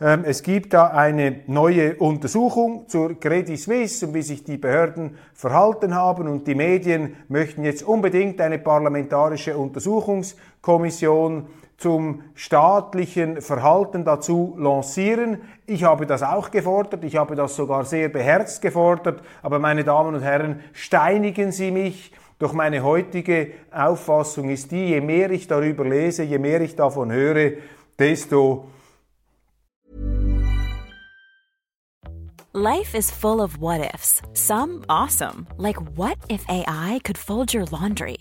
Ähm, 0.00 0.24
es 0.24 0.42
gibt 0.42 0.72
da 0.72 0.86
eine 0.86 1.42
neue 1.46 1.96
Untersuchung 1.96 2.88
zur 2.88 3.20
Credit 3.20 3.60
Suisse 3.60 4.06
und 4.06 4.14
wie 4.14 4.22
sich 4.22 4.44
die 4.44 4.56
Behörden 4.56 5.18
verhalten 5.34 5.94
haben 5.94 6.26
und 6.26 6.46
die 6.46 6.54
Medien 6.54 7.16
möchten 7.28 7.64
jetzt 7.64 7.82
unbedingt 7.82 8.40
eine 8.40 8.58
parlamentarische 8.58 9.58
Untersuchungskommission 9.58 11.48
zum 11.76 12.22
staatlichen 12.34 13.42
Verhalten 13.42 14.06
dazu 14.06 14.56
lancieren. 14.58 15.42
Ich 15.66 15.84
habe 15.84 16.06
das 16.06 16.22
auch 16.22 16.50
gefordert, 16.50 17.04
ich 17.04 17.16
habe 17.16 17.34
das 17.34 17.56
sogar 17.56 17.84
sehr 17.84 18.08
beherzt 18.08 18.62
gefordert, 18.62 19.20
aber 19.42 19.58
meine 19.58 19.84
Damen 19.84 20.14
und 20.14 20.22
Herren, 20.22 20.60
steinigen 20.72 21.52
Sie 21.52 21.72
mich, 21.72 22.10
doch 22.38 22.52
meine 22.52 22.82
heutige 22.82 23.52
Auffassung 23.70 24.50
ist 24.50 24.70
die, 24.70 24.88
je 24.88 25.00
mehr 25.00 25.30
ich 25.30 25.46
darüber 25.46 25.84
lese, 25.84 26.24
je 26.24 26.38
mehr 26.38 26.60
ich 26.60 26.74
davon 26.74 27.12
höre, 27.12 27.52
desto 27.98 28.68
Life 32.56 32.94
is 32.94 33.10
full 33.10 33.40
of 33.40 33.58
what 33.58 33.92
ifs. 33.92 34.22
Some 34.32 34.84
awesome, 34.88 35.48
like 35.56 35.80
what 35.96 36.18
if 36.28 36.44
AI 36.48 37.00
could 37.02 37.18
fold 37.18 37.52
your 37.52 37.64
laundry? 37.64 38.18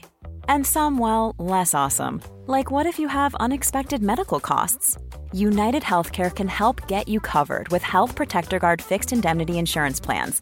And 0.47 0.65
some 0.65 0.97
well, 0.97 1.35
less 1.37 1.75
awesome, 1.75 2.19
like 2.47 2.71
what 2.71 2.87
if 2.87 2.97
you 2.97 3.07
have 3.07 3.35
unexpected 3.35 4.01
medical 4.01 4.39
costs? 4.39 4.97
United 5.33 5.83
Healthcare 5.83 6.33
can 6.33 6.47
help 6.47 6.87
get 6.87 7.07
you 7.07 7.19
covered 7.19 7.69
with 7.69 7.83
Health 7.83 8.15
Protector 8.15 8.57
Guard 8.57 8.81
fixed 8.81 9.13
indemnity 9.13 9.59
insurance 9.59 9.99
plans 9.99 10.41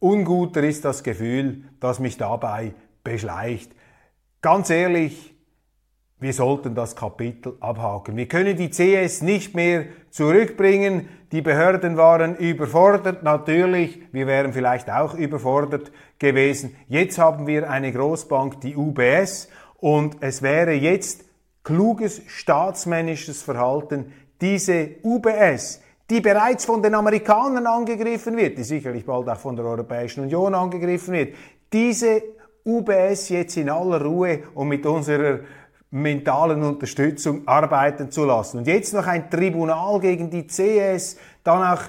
unguter 0.00 0.62
ist 0.62 0.84
das 0.84 1.02
Gefühl, 1.02 1.64
das 1.80 1.98
mich 1.98 2.16
dabei 2.16 2.74
beschleicht. 3.04 3.72
Ganz 4.40 4.70
ehrlich, 4.70 5.34
wir 6.20 6.32
sollten 6.32 6.74
das 6.74 6.96
Kapitel 6.96 7.56
abhaken. 7.60 8.16
Wir 8.16 8.26
können 8.26 8.56
die 8.56 8.70
CS 8.70 9.22
nicht 9.22 9.54
mehr 9.54 9.84
zurückbringen. 10.10 11.08
Die 11.30 11.42
Behörden 11.42 11.96
waren 11.96 12.36
überfordert. 12.36 13.22
Natürlich, 13.22 14.00
wir 14.12 14.26
wären 14.26 14.52
vielleicht 14.52 14.90
auch 14.90 15.14
überfordert 15.14 15.92
gewesen. 16.18 16.74
Jetzt 16.88 17.18
haben 17.18 17.46
wir 17.46 17.70
eine 17.70 17.92
Großbank, 17.92 18.60
die 18.60 18.76
UBS, 18.76 19.48
und 19.76 20.16
es 20.20 20.42
wäre 20.42 20.72
jetzt 20.72 21.24
kluges 21.62 22.20
staatsmännisches 22.26 23.42
Verhalten, 23.42 24.12
diese 24.40 24.96
UBS, 25.04 25.80
die 26.10 26.20
bereits 26.20 26.64
von 26.64 26.82
den 26.82 26.94
Amerikanern 26.94 27.66
angegriffen 27.66 28.36
wird, 28.36 28.56
die 28.56 28.64
sicherlich 28.64 29.04
bald 29.04 29.28
auch 29.28 29.36
von 29.36 29.56
der 29.56 29.66
Europäischen 29.66 30.22
Union 30.22 30.54
angegriffen 30.54 31.14
wird, 31.14 31.34
diese 31.72 32.22
UBS 32.64 33.28
jetzt 33.28 33.56
in 33.56 33.70
aller 33.70 34.02
Ruhe 34.02 34.40
und 34.54 34.68
mit 34.68 34.84
unserer 34.86 35.40
mentalen 35.90 36.62
Unterstützung 36.62 37.46
arbeiten 37.46 38.10
zu 38.10 38.24
lassen. 38.24 38.58
Und 38.58 38.66
jetzt 38.66 38.92
noch 38.92 39.06
ein 39.06 39.30
Tribunal 39.30 40.00
gegen 40.00 40.28
die 40.30 40.46
CS, 40.46 41.16
dann 41.44 41.62
auch 41.62 41.82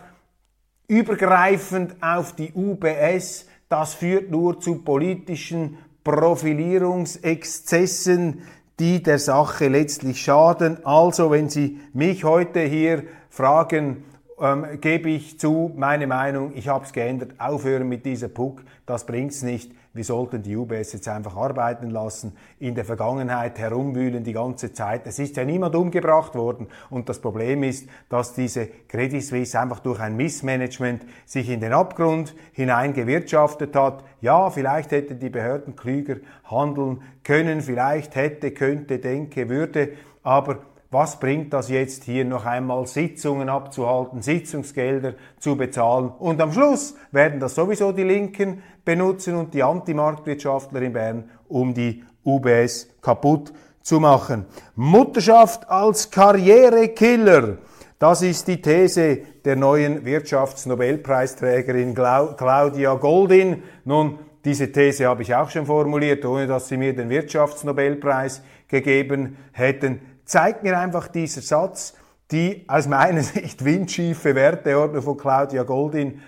übergreifend 0.87 1.95
auf 2.01 2.33
die 2.33 2.53
UBS, 2.53 3.47
das 3.67 3.93
führt 3.93 4.31
nur 4.31 4.59
zu 4.59 4.83
politischen 4.83 5.77
Profilierungsexzessen, 6.03 8.41
die 8.79 9.03
der 9.03 9.19
Sache 9.19 9.67
letztlich 9.67 10.21
schaden. 10.21 10.83
Also, 10.85 11.31
wenn 11.31 11.49
Sie 11.49 11.79
mich 11.93 12.23
heute 12.23 12.61
hier 12.61 13.03
fragen, 13.29 14.03
ähm, 14.39 14.65
gebe 14.79 15.09
ich 15.09 15.39
zu, 15.39 15.71
meine 15.75 16.07
Meinung, 16.07 16.53
ich 16.55 16.67
habe 16.67 16.85
es 16.85 16.93
geändert, 16.93 17.33
aufhören 17.37 17.89
mit 17.89 18.05
dieser 18.05 18.29
Puck, 18.29 18.61
das 18.85 19.05
bringt's 19.05 19.43
nicht 19.43 19.71
wir 19.93 20.03
sollten 20.03 20.43
die 20.43 20.55
UBS 20.55 20.93
jetzt 20.93 21.07
einfach 21.07 21.35
arbeiten 21.35 21.89
lassen, 21.89 22.35
in 22.59 22.75
der 22.75 22.85
Vergangenheit 22.85 23.57
herumwühlen 23.57 24.23
die 24.23 24.33
ganze 24.33 24.71
Zeit. 24.71 25.07
Es 25.07 25.17
ist 25.17 25.35
ja 25.35 25.43
niemand 25.43 25.75
umgebracht 25.75 26.35
worden 26.35 26.67
und 26.91 27.09
das 27.09 27.19
Problem 27.19 27.63
ist, 27.63 27.89
dass 28.07 28.33
diese 28.33 28.67
Credit 28.87 29.23
Suisse 29.23 29.59
einfach 29.59 29.79
durch 29.79 29.99
ein 29.99 30.15
Missmanagement 30.15 31.05
sich 31.25 31.49
in 31.49 31.59
den 31.59 31.73
Abgrund 31.73 32.35
hineingewirtschaftet 32.53 33.75
hat. 33.75 34.03
Ja, 34.21 34.51
vielleicht 34.51 34.91
hätten 34.91 35.19
die 35.19 35.29
Behörden 35.29 35.75
klüger 35.75 36.17
handeln 36.43 37.01
können, 37.23 37.61
vielleicht 37.61 38.15
hätte, 38.15 38.51
könnte, 38.51 38.99
denke, 38.99 39.49
würde, 39.49 39.93
aber 40.21 40.59
was 40.91 41.19
bringt 41.19 41.53
das 41.53 41.69
jetzt 41.69 42.03
hier 42.03 42.25
noch 42.25 42.45
einmal 42.45 42.87
Sitzungen 42.87 43.47
abzuhalten, 43.47 44.21
Sitzungsgelder 44.21 45.13
zu 45.39 45.55
bezahlen 45.55 46.09
und 46.17 46.41
am 46.41 46.51
Schluss 46.51 46.95
werden 47.11 47.39
das 47.39 47.55
sowieso 47.55 47.91
die 47.91 48.03
Linken 48.03 48.63
benutzen 48.83 49.35
und 49.35 49.53
die 49.53 49.61
Antimarktwirtschaftler 49.61 50.81
in 50.81 50.93
Bern, 50.93 51.29
um 51.47 51.73
die 51.73 52.03
UBS 52.25 52.89
kaputt 53.01 53.53
zu 53.83 53.99
machen. 53.99 54.45
Mutterschaft 54.75 55.69
als 55.69 56.09
Karrierekiller. 56.09 57.57
Das 57.99 58.21
ist 58.21 58.47
die 58.47 58.61
These 58.61 59.19
der 59.45 59.55
neuen 59.55 60.05
Wirtschaftsnobelpreisträgerin 60.05 61.93
Claudia 61.93 62.95
Goldin. 62.95 63.61
Nun, 63.83 64.19
diese 64.43 64.71
These 64.71 65.05
habe 65.05 65.21
ich 65.21 65.35
auch 65.35 65.49
schon 65.49 65.65
formuliert, 65.65 66.25
ohne 66.25 66.47
dass 66.47 66.69
sie 66.69 66.77
mir 66.77 66.95
den 66.95 67.09
Wirtschaftsnobelpreis 67.09 68.41
gegeben 68.67 69.37
hätten 69.51 69.99
zeigt 70.29 70.61
mir 70.61 70.77
einfach 70.77 71.07
dieser 71.07 71.41
Satz, 71.41 71.95
die 72.31 72.63
aus 72.67 72.87
meiner 72.87 73.23
Sicht 73.23 73.65
windschiefe 73.65 74.35
Werteordnung 74.35 75.01
von 75.01 75.17
Claudia 75.17 75.63
Goldin, 75.63 76.21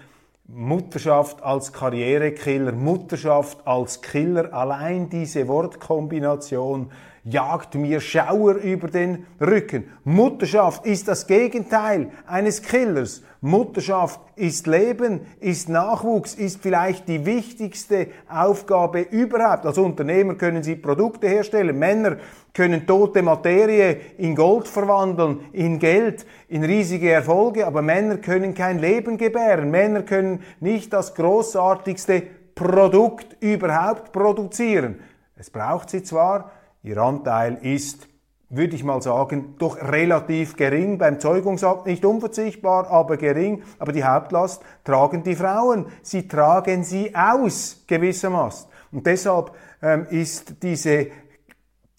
Mutterschaft 0.47 1.41
als 1.43 1.71
Karrierekiller, 1.71 2.73
Mutterschaft 2.73 3.65
als 3.65 4.01
Killer, 4.01 4.53
allein 4.53 5.09
diese 5.09 5.47
Wortkombination 5.47 6.91
jagt 7.23 7.75
mir 7.75 7.99
Schauer 8.01 8.55
über 8.55 8.87
den 8.87 9.27
Rücken. 9.39 9.85
Mutterschaft 10.03 10.85
ist 10.85 11.07
das 11.07 11.27
Gegenteil 11.27 12.11
eines 12.25 12.63
Killers. 12.63 13.21
Mutterschaft 13.41 14.19
ist 14.35 14.67
Leben, 14.67 15.21
ist 15.39 15.69
Nachwuchs, 15.69 16.33
ist 16.35 16.61
vielleicht 16.61 17.07
die 17.07 17.25
wichtigste 17.25 18.07
Aufgabe 18.29 19.01
überhaupt. 19.01 19.65
Als 19.65 19.77
Unternehmer 19.77 20.35
können 20.35 20.63
Sie 20.63 20.75
Produkte 20.75 21.27
herstellen. 21.27 21.77
Männer 21.77 22.17
können 22.53 22.85
tote 22.85 23.21
Materie 23.21 23.97
in 24.17 24.35
Gold 24.35 24.67
verwandeln, 24.67 25.45
in 25.53 25.79
Geld, 25.79 26.25
in 26.47 26.63
riesige 26.63 27.11
Erfolge. 27.11 27.65
Aber 27.65 27.81
Männer 27.81 28.17
können 28.17 28.53
kein 28.53 28.79
Leben 28.79 29.17
gebären. 29.17 29.71
Männer 29.71 30.03
können 30.03 30.43
nicht 30.59 30.91
das 30.93 31.15
großartigste 31.15 32.23
Produkt 32.55 33.37
überhaupt 33.41 34.11
produzieren. 34.11 34.99
Es 35.35 35.49
braucht 35.49 35.89
sie 35.89 36.03
zwar, 36.03 36.51
Ihr 36.83 36.97
Anteil 36.97 37.59
ist, 37.61 38.07
würde 38.49 38.75
ich 38.75 38.83
mal 38.83 39.01
sagen, 39.01 39.55
doch 39.59 39.77
relativ 39.77 40.55
gering. 40.55 40.97
Beim 40.97 41.19
Zeugungsakt 41.19 41.85
nicht 41.85 42.03
unverzichtbar, 42.03 42.89
aber 42.89 43.17
gering. 43.17 43.63
Aber 43.79 43.91
die 43.91 44.03
Hauptlast 44.03 44.61
tragen 44.83 45.23
die 45.23 45.35
Frauen. 45.35 45.85
Sie 46.01 46.27
tragen 46.27 46.83
sie 46.83 47.15
aus, 47.15 47.83
gewissermaßen. 47.87 48.69
Und 48.91 49.05
deshalb 49.05 49.51
ähm, 49.81 50.05
ist 50.09 50.61
diese 50.63 51.07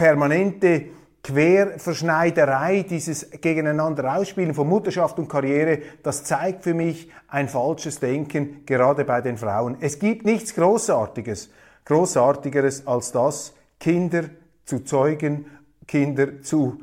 permanente 0.03 0.87
Querverschneiderei, 1.23 2.83
dieses 2.83 3.31
gegeneinander 3.41 4.17
Ausspielen 4.17 4.53
von 4.53 4.69
Mutterschaft 4.69 5.17
und 5.21 5.29
Karriere, 5.29 5.79
das 6.03 6.25
zeigt 6.25 6.65
für 6.65 6.75
mich 6.75 7.09
ein 7.29 7.49
falsches 7.49 8.01
Denken, 8.01 8.67
gerade 8.67 9.05
bei 9.05 9.21
den 9.21 9.39
Frauen. 9.39 9.77
Es 9.79 10.01
gibt 10.01 10.25
nichts 10.25 10.57
Großartiges, 10.57 11.51
Großartigeres 11.85 12.85
als 12.85 13.13
das, 13.13 13.55
Kinder 13.79 14.25
zu 14.65 14.81
zeugen, 14.81 15.47
Kinder 15.87 16.43
zu 16.43 16.81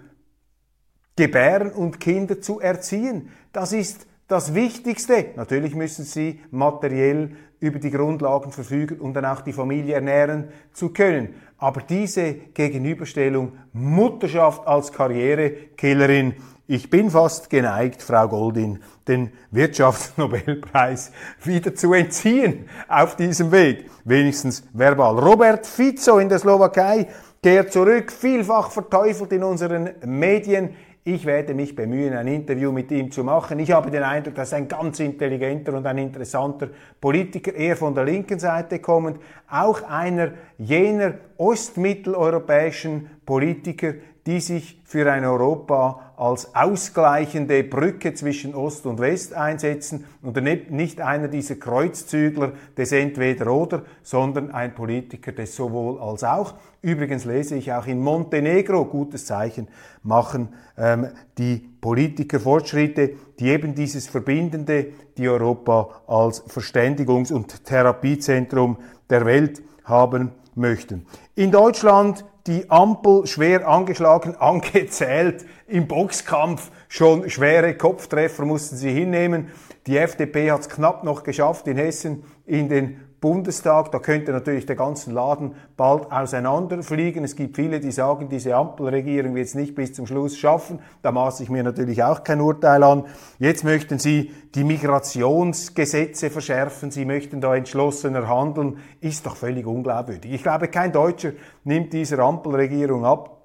gebären 1.17 1.73
und 1.73 1.99
Kinder 1.99 2.39
zu 2.39 2.61
erziehen. 2.61 3.31
Das 3.51 3.73
ist 3.73 4.07
das 4.29 4.55
Wichtigste. 4.55 5.31
Natürlich 5.35 5.75
müssen 5.75 6.05
sie 6.05 6.39
materiell 6.51 7.35
über 7.59 7.79
die 7.79 7.91
Grundlagen 7.91 8.51
verfügen, 8.51 8.99
um 8.99 9.13
dann 9.13 9.25
auch 9.25 9.41
die 9.41 9.53
Familie 9.53 9.95
ernähren 9.95 10.49
zu 10.73 10.89
können. 10.89 11.35
Aber 11.57 11.81
diese 11.81 12.33
Gegenüberstellung 12.33 13.53
Mutterschaft 13.73 14.65
als 14.65 14.91
Karrierekillerin, 14.91 16.35
ich 16.67 16.89
bin 16.89 17.09
fast 17.09 17.49
geneigt, 17.49 18.03
Frau 18.03 18.27
Goldin, 18.27 18.79
den 19.07 19.31
Wirtschaftsnobelpreis 19.49 21.11
wieder 21.43 21.73
zu 21.73 21.93
entziehen 21.93 22.69
auf 22.87 23.15
diesem 23.15 23.51
Weg. 23.51 23.89
Wenigstens 24.05 24.63
verbal. 24.71 25.17
Robert 25.17 25.65
Fico 25.65 26.19
in 26.19 26.29
der 26.29 26.39
Slowakei 26.39 27.07
kehrt 27.41 27.73
zurück, 27.73 28.11
vielfach 28.11 28.69
verteufelt 28.71 29.33
in 29.33 29.43
unseren 29.43 29.89
Medien. 30.05 30.75
Ich 31.05 31.25
werde 31.25 31.53
mich 31.53 31.75
bemühen, 31.75 32.13
ein 32.13 32.27
Interview 32.27 32.73
mit 32.73 32.91
ihm 32.91 33.09
zu 33.09 33.23
machen. 33.23 33.57
Ich 33.59 33.71
habe 33.71 33.89
den 33.89 34.03
Eindruck, 34.03 34.35
dass 34.35 34.53
ein 34.53 34.67
ganz 34.67 34.99
intelligenter 34.99 35.73
und 35.73 35.85
ein 35.85 35.97
interessanter 35.97 36.69
Politiker, 36.99 37.53
eher 37.53 37.77
von 37.77 37.95
der 37.95 38.03
linken 38.03 38.37
Seite 38.37 38.79
kommend, 38.79 39.17
auch 39.49 39.81
einer 39.83 40.33
jener 40.57 41.13
ostmitteleuropäischen 41.37 43.09
Politiker, 43.25 43.93
die 44.29 44.41
sich 44.41 44.79
für 44.83 45.11
ein 45.11 45.25
Europa 45.25 46.13
als 46.15 46.53
ausgleichende 46.53 47.63
Brücke 47.63 48.13
zwischen 48.13 48.53
Ost 48.53 48.85
und 48.85 48.99
West 48.99 49.33
einsetzen 49.33 50.05
und 50.21 50.39
nicht 50.69 51.01
einer 51.01 51.27
dieser 51.27 51.55
Kreuzzügler 51.55 52.51
des 52.77 52.91
Entweder-Oder, 52.91 53.81
sondern 54.03 54.51
ein 54.51 54.75
Politiker 54.75 55.31
des 55.31 55.55
sowohl 55.55 55.99
als 55.99 56.23
auch. 56.23 56.53
Übrigens 56.83 57.25
lese 57.25 57.55
ich 57.55 57.73
auch 57.73 57.87
in 57.87 58.01
Montenegro, 58.01 58.85
gutes 58.85 59.25
Zeichen, 59.25 59.67
machen 60.03 60.49
ähm, 60.77 61.07
die 61.39 61.67
Politiker 61.81 62.39
Fortschritte, 62.39 63.15
die 63.39 63.47
eben 63.47 63.73
dieses 63.73 64.05
Verbindende, 64.05 64.89
die 65.17 65.27
Europa 65.27 66.03
als 66.05 66.45
Verständigungs- 66.45 67.33
und 67.33 67.65
Therapiezentrum 67.65 68.77
der 69.09 69.25
Welt 69.25 69.63
haben 69.85 70.33
möchten. 70.53 71.07
In 71.33 71.49
Deutschland 71.49 72.25
die 72.47 72.69
Ampel 72.69 73.27
schwer 73.27 73.67
angeschlagen, 73.67 74.35
angezählt, 74.39 75.45
im 75.67 75.87
Boxkampf 75.87 76.71
schon 76.87 77.29
schwere 77.29 77.75
Kopftreffer 77.75 78.45
mussten 78.45 78.75
sie 78.75 78.91
hinnehmen. 78.91 79.49
Die 79.87 79.97
FDP 79.97 80.51
hat 80.51 80.61
es 80.61 80.69
knapp 80.69 81.03
noch 81.03 81.23
geschafft, 81.23 81.67
in 81.67 81.77
Hessen 81.77 82.23
in 82.45 82.69
den 82.69 83.08
Bundestag. 83.21 83.91
Da 83.91 83.99
könnte 83.99 84.31
natürlich 84.31 84.65
der 84.65 84.75
ganze 84.75 85.11
Laden 85.11 85.55
bald 85.75 86.11
auseinanderfliegen. 86.11 87.23
Es 87.23 87.35
gibt 87.35 87.55
viele, 87.55 87.79
die 87.79 87.91
sagen, 87.91 88.29
diese 88.29 88.55
Ampelregierung 88.55 89.35
wird 89.35 89.47
es 89.47 89.55
nicht 89.55 89.75
bis 89.75 89.93
zum 89.93 90.07
Schluss 90.07 90.37
schaffen. 90.37 90.79
Da 91.01 91.11
maße 91.11 91.43
ich 91.43 91.49
mir 91.49 91.63
natürlich 91.63 92.03
auch 92.03 92.23
kein 92.23 92.41
Urteil 92.41 92.83
an. 92.83 93.05
Jetzt 93.37 93.63
möchten 93.63 93.99
sie 93.99 94.31
die 94.55 94.63
Migrationsgesetze 94.63 96.29
verschärfen. 96.29 96.91
Sie 96.91 97.05
möchten 97.05 97.41
da 97.41 97.55
entschlossener 97.55 98.27
handeln. 98.27 98.77
Ist 99.01 99.25
doch 99.25 99.35
völlig 99.35 99.65
unglaubwürdig. 99.65 100.31
Ich 100.33 100.43
glaube, 100.43 100.67
kein 100.67 100.91
Deutscher 100.91 101.33
nimmt 101.63 101.93
dieser 101.93 102.19
Ampelregierung 102.19 103.05
ab, 103.05 103.39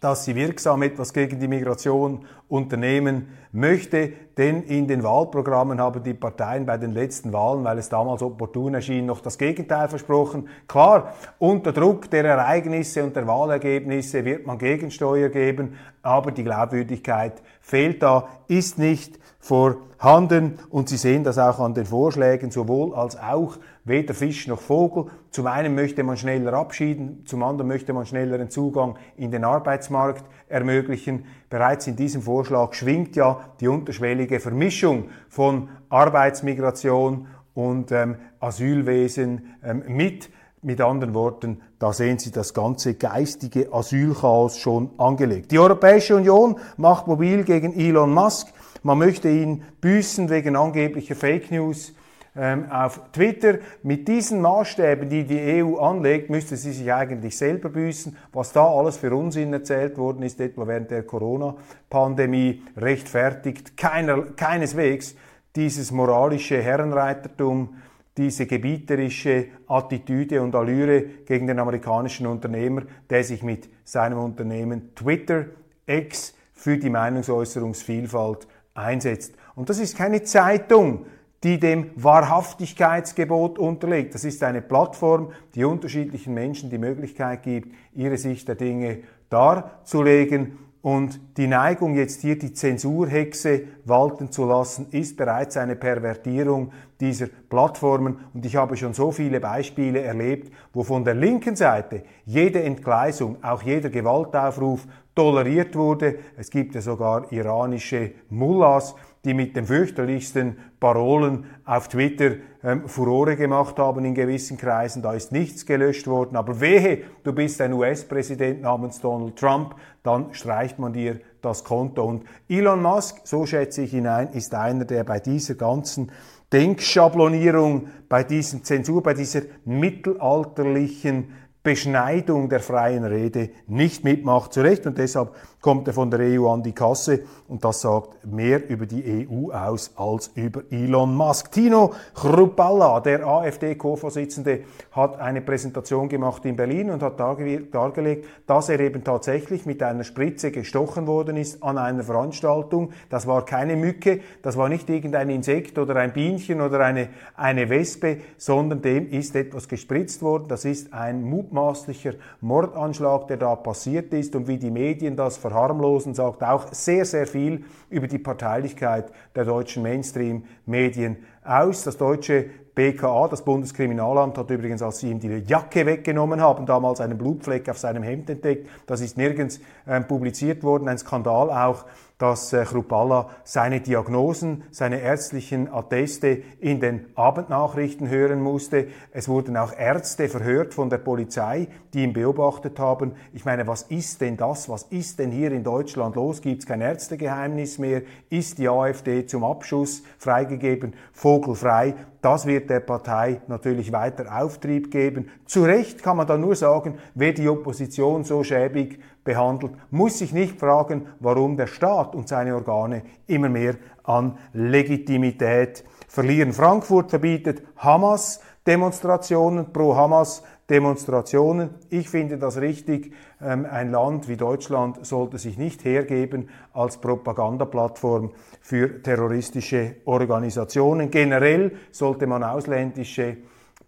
dass 0.00 0.24
sie 0.24 0.34
wirksam 0.36 0.82
etwas 0.82 1.12
gegen 1.12 1.40
die 1.40 1.48
Migration 1.48 2.24
unternehmen 2.48 3.28
möchte. 3.52 4.12
denn 4.36 4.62
in 4.62 4.86
den 4.86 5.02
Wahlprogrammen 5.02 5.80
haben 5.80 6.02
die 6.02 6.14
Parteien 6.14 6.64
bei 6.64 6.76
den 6.76 6.92
letzten 6.92 7.32
Wahlen, 7.32 7.64
weil 7.64 7.78
es 7.78 7.88
damals 7.88 8.22
opportun 8.22 8.74
erschien, 8.74 9.06
noch 9.06 9.20
das 9.20 9.36
Gegenteil 9.36 9.88
versprochen. 9.88 10.48
Klar, 10.68 11.14
unter 11.38 11.72
Druck 11.72 12.08
der 12.10 12.24
Ereignisse 12.24 13.02
und 13.02 13.16
der 13.16 13.26
Wahlergebnisse 13.26 14.24
wird 14.24 14.46
man 14.46 14.58
Gegensteuer 14.58 15.28
geben, 15.28 15.74
aber 16.02 16.30
die 16.30 16.44
Glaubwürdigkeit 16.44 17.42
fehlt 17.60 18.02
da, 18.02 18.28
ist 18.46 18.78
nicht 18.78 19.18
vorhanden 19.40 20.58
und 20.70 20.88
Sie 20.88 20.96
sehen 20.96 21.24
das 21.24 21.38
auch 21.38 21.58
an 21.58 21.74
den 21.74 21.86
Vorschlägen 21.86 22.50
sowohl 22.50 22.94
als 22.94 23.16
auch 23.16 23.56
weder 23.84 24.14
Fisch 24.14 24.46
noch 24.46 24.60
Vogel. 24.60 25.06
Zum 25.30 25.46
einen 25.46 25.74
möchte 25.74 26.02
man 26.02 26.16
schneller 26.16 26.52
abschieden, 26.52 27.24
zum 27.26 27.42
anderen 27.42 27.68
möchte 27.68 27.92
man 27.92 28.06
schnelleren 28.06 28.50
Zugang 28.50 28.96
in 29.16 29.30
den 29.30 29.44
Arbeitsmarkt 29.44 30.24
ermöglichen. 30.48 31.24
Bereits 31.50 31.86
in 31.86 31.96
diesem 31.96 32.22
Vorschlag 32.22 32.74
schwingt 32.74 33.16
ja 33.16 33.40
die 33.60 33.68
unterschwellige 33.68 34.40
Vermischung 34.40 35.10
von 35.28 35.68
Arbeitsmigration 35.88 37.26
und 37.54 37.92
ähm, 37.92 38.16
Asylwesen 38.40 39.54
ähm, 39.64 39.82
mit. 39.88 40.30
Mit 40.60 40.80
anderen 40.80 41.14
Worten, 41.14 41.60
da 41.78 41.92
sehen 41.92 42.18
Sie 42.18 42.32
das 42.32 42.52
ganze 42.52 42.94
geistige 42.94 43.72
Asylchaos 43.72 44.58
schon 44.58 44.90
angelegt. 44.98 45.52
Die 45.52 45.58
Europäische 45.60 46.16
Union 46.16 46.58
macht 46.76 47.06
mobil 47.06 47.44
gegen 47.44 47.78
Elon 47.78 48.12
Musk. 48.12 48.48
Man 48.82 48.98
möchte 48.98 49.28
ihn 49.28 49.62
büßen 49.80 50.30
wegen 50.30 50.56
angeblicher 50.56 51.14
Fake 51.14 51.52
News 51.52 51.94
ähm, 52.36 52.70
auf 52.70 53.00
Twitter. 53.12 53.58
Mit 53.82 54.08
diesen 54.08 54.40
Maßstäben, 54.40 55.08
die 55.08 55.24
die 55.24 55.62
EU 55.62 55.78
anlegt, 55.78 56.30
müsste 56.30 56.56
sie 56.56 56.72
sich 56.72 56.92
eigentlich 56.92 57.36
selber 57.36 57.68
büßen. 57.68 58.16
Was 58.32 58.52
da 58.52 58.66
alles 58.66 58.96
für 58.96 59.14
Unsinn 59.14 59.52
erzählt 59.52 59.98
worden 59.98 60.22
ist, 60.22 60.40
etwa 60.40 60.66
während 60.66 60.90
der 60.90 61.02
Corona-Pandemie, 61.02 62.62
rechtfertigt 62.76 63.76
keiner, 63.76 64.22
keineswegs 64.36 65.14
dieses 65.56 65.90
moralische 65.90 66.62
Herrenreitertum, 66.62 67.76
diese 68.16 68.46
gebieterische 68.46 69.46
Attitüde 69.66 70.42
und 70.42 70.54
Allüre 70.54 71.02
gegen 71.24 71.46
den 71.46 71.58
amerikanischen 71.58 72.26
Unternehmer, 72.26 72.82
der 73.08 73.22
sich 73.22 73.42
mit 73.42 73.68
seinem 73.84 74.18
Unternehmen 74.18 74.94
Twitter 74.94 75.46
X 75.86 76.34
für 76.52 76.76
die 76.76 76.90
Meinungsäußerungsvielfalt 76.90 78.48
einsetzt. 78.74 79.34
Und 79.54 79.70
das 79.70 79.78
ist 79.78 79.96
keine 79.96 80.22
Zeitung, 80.22 81.06
die 81.44 81.60
dem 81.60 81.90
Wahrhaftigkeitsgebot 81.94 83.58
unterliegt. 83.58 84.14
Das 84.14 84.24
ist 84.24 84.42
eine 84.42 84.60
Plattform, 84.60 85.32
die 85.54 85.64
unterschiedlichen 85.64 86.34
Menschen 86.34 86.70
die 86.70 86.78
Möglichkeit 86.78 87.42
gibt, 87.42 87.74
ihre 87.94 88.16
Sicht 88.16 88.48
der 88.48 88.56
Dinge 88.56 88.98
darzulegen. 89.30 90.58
Und 90.80 91.20
die 91.36 91.48
Neigung, 91.48 91.96
jetzt 91.96 92.20
hier 92.22 92.38
die 92.38 92.52
Zensurhexe 92.52 93.62
walten 93.84 94.30
zu 94.30 94.46
lassen, 94.46 94.86
ist 94.92 95.16
bereits 95.16 95.56
eine 95.56 95.74
Pervertierung 95.74 96.72
dieser 97.00 97.26
Plattformen. 97.26 98.18
Und 98.32 98.46
ich 98.46 98.54
habe 98.56 98.76
schon 98.76 98.94
so 98.94 99.10
viele 99.10 99.40
Beispiele 99.40 100.00
erlebt, 100.00 100.52
wo 100.72 100.84
von 100.84 101.04
der 101.04 101.14
linken 101.14 101.56
Seite 101.56 102.04
jede 102.24 102.62
Entgleisung, 102.62 103.42
auch 103.42 103.62
jeder 103.62 103.90
Gewaltaufruf 103.90 104.86
toleriert 105.16 105.74
wurde. 105.74 106.20
Es 106.36 106.48
gibt 106.48 106.76
ja 106.76 106.80
sogar 106.80 107.30
iranische 107.32 108.12
Mullahs, 108.30 108.94
die 109.24 109.34
mit 109.34 109.56
den 109.56 109.66
fürchterlichsten 109.66 110.58
Parolen 110.80 111.44
auf 111.64 111.88
Twitter 111.88 112.36
ähm, 112.62 112.88
Furore 112.88 113.36
gemacht 113.36 113.78
haben 113.78 114.04
in 114.04 114.14
gewissen 114.14 114.56
Kreisen. 114.56 115.02
Da 115.02 115.12
ist 115.12 115.32
nichts 115.32 115.66
gelöscht 115.66 116.06
worden. 116.06 116.36
Aber 116.36 116.60
wehe, 116.60 117.02
du 117.24 117.32
bist 117.32 117.60
ein 117.60 117.72
US-Präsident 117.72 118.62
namens 118.62 119.00
Donald 119.00 119.36
Trump, 119.36 119.74
dann 120.02 120.32
streicht 120.34 120.78
man 120.78 120.92
dir 120.92 121.20
das 121.42 121.64
Konto. 121.64 122.04
Und 122.04 122.24
Elon 122.48 122.82
Musk, 122.82 123.20
so 123.24 123.46
schätze 123.46 123.82
ich 123.82 123.90
hinein, 123.90 124.30
ist 124.32 124.54
einer, 124.54 124.84
der 124.84 125.04
bei 125.04 125.20
dieser 125.20 125.54
ganzen 125.54 126.10
Denkschablonierung, 126.52 127.88
bei 128.08 128.24
diesem 128.24 128.64
Zensur, 128.64 129.02
bei 129.02 129.14
dieser 129.14 129.42
mittelalterlichen 129.64 131.28
Beschneidung 131.62 132.48
der 132.48 132.60
freien 132.60 133.04
Rede 133.04 133.50
nicht 133.66 134.02
mitmacht. 134.02 134.52
Zu 134.52 134.62
Recht 134.62 134.86
und 134.86 134.96
deshalb 134.96 135.34
kommt 135.60 135.88
er 135.88 135.94
von 135.94 136.10
der 136.10 136.20
EU 136.20 136.48
an 136.48 136.62
die 136.62 136.72
Kasse 136.72 137.20
und 137.48 137.64
das 137.64 137.80
sagt 137.80 138.24
mehr 138.26 138.68
über 138.68 138.86
die 138.86 139.26
EU 139.28 139.50
aus 139.50 139.92
als 139.96 140.30
über 140.34 140.62
Elon 140.70 141.14
Musk. 141.14 141.50
Tino 141.50 141.92
Chrupalla, 142.14 143.00
der 143.00 143.26
AfD-Co-Vorsitzende, 143.26 144.60
hat 144.92 145.18
eine 145.18 145.40
Präsentation 145.40 146.08
gemacht 146.08 146.44
in 146.44 146.56
Berlin 146.56 146.90
und 146.90 147.02
hat 147.02 147.18
dargelegt, 147.18 148.24
dass 148.46 148.68
er 148.68 148.80
eben 148.80 149.02
tatsächlich 149.02 149.66
mit 149.66 149.82
einer 149.82 150.04
Spritze 150.04 150.52
gestochen 150.52 151.06
worden 151.06 151.36
ist 151.36 151.62
an 151.62 151.78
einer 151.78 152.04
Veranstaltung. 152.04 152.92
Das 153.10 153.26
war 153.26 153.44
keine 153.44 153.76
Mücke, 153.76 154.20
das 154.42 154.56
war 154.56 154.68
nicht 154.68 154.88
irgendein 154.88 155.30
Insekt 155.30 155.78
oder 155.78 155.96
ein 155.96 156.12
Bienchen 156.12 156.60
oder 156.60 156.80
eine, 156.80 157.08
eine 157.34 157.68
Wespe, 157.68 158.18
sondern 158.36 158.82
dem 158.82 159.10
ist 159.10 159.34
etwas 159.34 159.68
gespritzt 159.68 160.22
worden. 160.22 160.44
Das 160.48 160.64
ist 160.64 160.92
ein 160.92 161.22
mutmaßlicher 161.24 162.12
Mordanschlag, 162.40 163.26
der 163.28 163.38
da 163.38 163.56
passiert 163.56 164.12
ist 164.12 164.36
und 164.36 164.46
wie 164.46 164.58
die 164.58 164.70
Medien 164.70 165.16
das 165.16 165.36
verharmlosen, 165.48 166.14
sagt 166.14 166.42
auch 166.42 166.66
sehr, 166.72 167.04
sehr 167.04 167.26
viel 167.26 167.64
über 167.90 168.06
die 168.06 168.18
Parteilichkeit 168.18 169.12
der 169.34 169.44
deutschen 169.44 169.82
Mainstream-Medien 169.82 171.16
aus. 171.44 171.84
Das 171.84 171.96
deutsche 171.96 172.46
BKA, 172.74 173.28
das 173.28 173.42
Bundeskriminalamt, 173.42 174.38
hat 174.38 174.50
übrigens, 174.50 174.82
als 174.82 174.98
sie 174.98 175.10
ihm 175.10 175.18
die 175.18 175.42
Jacke 175.46 175.84
weggenommen 175.84 176.40
haben, 176.40 176.64
damals 176.64 177.00
einen 177.00 177.18
Blutfleck 177.18 177.68
auf 177.68 177.78
seinem 177.78 178.02
Hemd 178.02 178.30
entdeckt. 178.30 178.68
Das 178.86 179.00
ist 179.00 179.16
nirgends 179.16 179.60
äh, 179.86 180.00
publiziert 180.00 180.62
worden, 180.62 180.88
ein 180.88 180.98
Skandal 180.98 181.50
auch 181.50 181.84
dass 182.18 182.52
äh, 182.52 182.64
Chrupalla 182.64 183.30
seine 183.44 183.80
Diagnosen, 183.80 184.64
seine 184.70 185.00
ärztlichen 185.00 185.72
Atteste 185.72 186.42
in 186.60 186.80
den 186.80 187.06
Abendnachrichten 187.14 188.08
hören 188.08 188.42
musste. 188.42 188.88
Es 189.12 189.28
wurden 189.28 189.56
auch 189.56 189.72
Ärzte 189.72 190.28
verhört 190.28 190.74
von 190.74 190.90
der 190.90 190.98
Polizei, 190.98 191.68
die 191.94 192.02
ihn 192.02 192.12
beobachtet 192.12 192.78
haben. 192.78 193.12
Ich 193.32 193.44
meine, 193.44 193.66
was 193.66 193.82
ist 193.82 194.20
denn 194.20 194.36
das? 194.36 194.68
Was 194.68 194.82
ist 194.84 195.20
denn 195.20 195.30
hier 195.30 195.52
in 195.52 195.62
Deutschland 195.62 196.16
los? 196.16 196.42
Gibt 196.42 196.62
es 196.62 196.66
kein 196.66 196.80
Ärztegeheimnis 196.80 197.78
mehr? 197.78 198.02
Ist 198.30 198.58
die 198.58 198.68
AfD 198.68 199.24
zum 199.26 199.44
Abschuss 199.44 200.02
freigegeben? 200.18 200.94
Vogelfrei? 201.12 201.94
Das 202.20 202.46
wird 202.46 202.68
der 202.68 202.80
Partei 202.80 203.40
natürlich 203.46 203.92
weiter 203.92 204.36
Auftrieb 204.36 204.90
geben. 204.90 205.30
Zu 205.46 205.62
Recht 205.62 206.02
kann 206.02 206.16
man 206.16 206.26
da 206.26 206.36
nur 206.36 206.56
sagen, 206.56 206.98
wer 207.14 207.32
die 207.32 207.48
Opposition 207.48 208.24
so 208.24 208.42
schäbig 208.42 208.98
behandelt, 209.28 209.72
muss 209.90 210.18
sich 210.18 210.32
nicht 210.32 210.58
fragen, 210.58 211.06
warum 211.20 211.58
der 211.58 211.66
Staat 211.66 212.14
und 212.14 212.28
seine 212.28 212.54
Organe 212.54 213.02
immer 213.26 213.50
mehr 213.50 213.74
an 214.04 214.38
Legitimität 214.54 215.84
verlieren. 216.08 216.54
Frankfurt 216.54 217.10
verbietet 217.10 217.62
Hamas 217.76 218.40
Demonstrationen, 218.66 219.70
pro 219.70 219.94
Hamas 219.94 220.42
Demonstrationen. 220.70 221.74
Ich 221.90 222.08
finde 222.08 222.38
das 222.38 222.58
richtig. 222.58 223.12
Ähm, 223.42 223.66
ein 223.70 223.90
Land 223.90 224.28
wie 224.28 224.38
Deutschland 224.38 225.04
sollte 225.04 225.36
sich 225.36 225.58
nicht 225.58 225.84
hergeben 225.84 226.48
als 226.72 226.96
Propagandaplattform 226.98 228.32
für 228.62 229.02
terroristische 229.02 229.96
Organisationen. 230.06 231.10
Generell 231.10 231.72
sollte 231.90 232.26
man 232.26 232.42
ausländische 232.42 233.36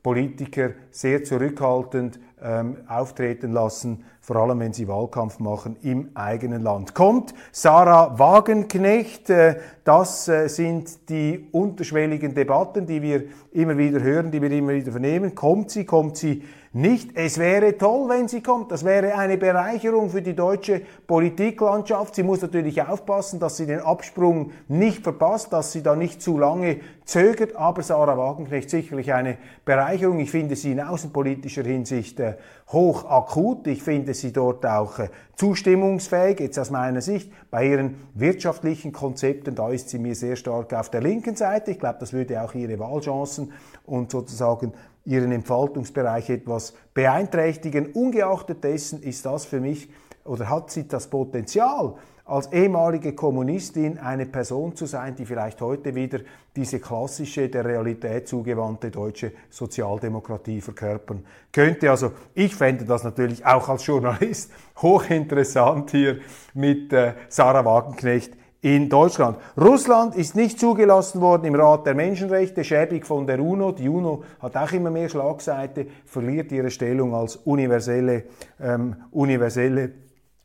Politiker 0.03 0.71
sehr 0.91 1.25
zurückhaltend 1.25 2.19
ähm, 2.43 2.79
auftreten 2.89 3.53
lassen, 3.53 4.05
vor 4.21 4.37
allem 4.37 4.61
wenn 4.61 4.73
sie 4.73 4.89
Wahlkampf 4.89 5.39
machen 5.41 5.77
im 5.83 6.11
eigenen 6.15 6.63
Land. 6.63 6.95
Kommt 6.95 7.35
Sarah 7.53 8.19
Wagenknecht, 8.19 9.29
äh, 9.29 9.57
das 9.85 10.27
äh, 10.29 10.49
sind 10.49 11.11
die 11.11 11.49
unterschwelligen 11.53 12.35
Debatten, 12.35 12.87
die 12.87 13.03
wir 13.03 13.25
immer 13.53 13.77
wieder 13.77 14.01
hören, 14.01 14.31
die 14.31 14.41
wir 14.41 14.51
immer 14.51 14.73
wieder 14.73 14.93
vernehmen. 14.93 15.35
Kommt 15.35 15.71
sie, 15.71 15.85
kommt 15.85 16.17
sie 16.17 16.43
nicht. 16.73 17.11
Es 17.15 17.39
wäre 17.39 17.77
toll, 17.77 18.09
wenn 18.09 18.29
sie 18.29 18.43
kommt. 18.43 18.71
Das 18.71 18.85
wäre 18.85 19.17
eine 19.17 19.37
Bereicherung 19.37 20.09
für 20.09 20.23
die 20.23 20.37
deutsche 20.37 20.83
Politiklandschaft. 21.07 22.15
Sie 22.15 22.23
muss 22.23 22.43
natürlich 22.43 22.81
aufpassen, 22.81 23.41
dass 23.41 23.57
sie 23.57 23.67
den 23.67 23.81
Absprung 23.81 24.53
nicht 24.69 25.03
verpasst, 25.03 25.53
dass 25.53 25.73
sie 25.73 25.83
da 25.83 25.97
nicht 25.97 26.23
zu 26.23 26.39
lange 26.39 26.79
zögert. 27.05 27.57
Aber 27.57 27.83
Sarah 27.83 28.17
Wagenknecht 28.17 28.71
sicherlich 28.71 29.13
eine 29.13 29.39
Bereicherung. 29.65 30.21
Ich 30.21 30.31
finde 30.31 30.55
sie 30.55 30.71
in 30.71 30.81
außenpolitischer 30.81 31.65
Hinsicht 31.65 32.21
äh, 32.21 32.35
hoch 32.69 33.05
akut. 33.05 33.67
Ich 33.67 33.83
finde 33.83 34.15
sie 34.15 34.33
dort 34.33 34.65
auch 34.65 35.01
äh, 35.01 35.09
zustimmungsfähig, 35.35 36.39
jetzt 36.39 36.59
aus 36.59 36.71
meiner 36.71 37.01
Sicht. 37.01 37.33
Bei 37.51 37.67
ihren 37.67 37.97
wirtschaftlichen 38.15 38.93
Konzepten, 38.93 39.57
da 39.57 39.71
ist 39.71 39.89
sie 39.89 39.99
mir 39.99 40.15
sehr 40.15 40.37
stark 40.37 40.73
auf 40.73 40.89
der 40.89 41.01
linken 41.01 41.35
Seite. 41.35 41.73
Ich 41.73 41.81
glaube, 41.81 41.97
das 41.99 42.13
würde 42.13 42.41
auch 42.43 42.55
ihre 42.55 42.79
Wahlchancen 42.79 43.53
und 43.87 44.13
sozusagen 44.13 44.73
ihren 45.05 45.33
Entfaltungsbereich 45.33 46.31
etwas 46.31 46.75
beeinträchtigen. 46.95 47.93
Ungeachtet 47.93 48.65
dessen 48.65 49.03
ist 49.03 49.25
das 49.27 49.45
für 49.45 49.61
mich 49.61 49.89
oder 50.25 50.49
hat 50.49 50.71
sie 50.71 50.87
das 50.87 51.09
Potenzial, 51.09 51.95
als 52.31 52.53
ehemalige 52.53 53.13
Kommunistin 53.13 53.99
eine 53.99 54.25
Person 54.25 54.77
zu 54.77 54.87
sein, 54.87 55.17
die 55.17 55.27
vielleicht 55.27 55.61
heute 55.61 55.97
wieder 55.97 56.21
diese 56.55 56.79
klassische, 56.79 57.49
der 57.49 57.65
Realität 57.65 58.29
zugewandte 58.29 58.91
deutsche 58.91 59.33
Sozialdemokratie 59.51 60.61
verkörpern 60.61 61.25
könnte. 61.53 61.91
Also 61.91 62.13
ich 62.35 62.55
fände 62.55 62.85
das 62.85 63.03
natürlich 63.03 63.45
auch 63.45 63.69
als 63.69 63.85
Journalist 63.85 64.53
hochinteressant 64.77 65.91
hier 65.91 66.21
mit 66.55 66.93
äh, 66.93 67.15
Sarah 67.29 67.65
Wagenknecht 67.65 68.35
in 68.63 68.89
Deutschland. 68.89 69.39
Russland 69.59 70.15
ist 70.15 70.37
nicht 70.37 70.61
zugelassen 70.61 71.21
worden 71.21 71.45
im 71.45 71.55
Rat 71.55 71.87
der 71.87 71.95
Menschenrechte, 71.95 72.63
schäbig 72.63 73.07
von 73.07 73.27
der 73.27 73.41
UNO. 73.41 73.73
Die 73.73 73.89
UNO 73.89 74.25
hat 74.41 74.57
auch 74.57 74.73
immer 74.73 74.91
mehr 74.91 75.09
Schlagseite, 75.09 75.87
verliert 76.05 76.53
ihre 76.53 76.71
Stellung 76.71 77.15
als 77.15 77.37
universelle, 77.37 78.25
ähm, 78.61 78.97
universelle 79.11 79.93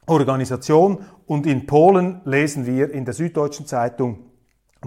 Organisation. 0.06 1.00
Und 1.26 1.46
in 1.46 1.66
Polen 1.66 2.22
lesen 2.24 2.66
wir 2.66 2.92
in 2.92 3.04
der 3.04 3.14
Süddeutschen 3.14 3.66
Zeitung, 3.66 4.25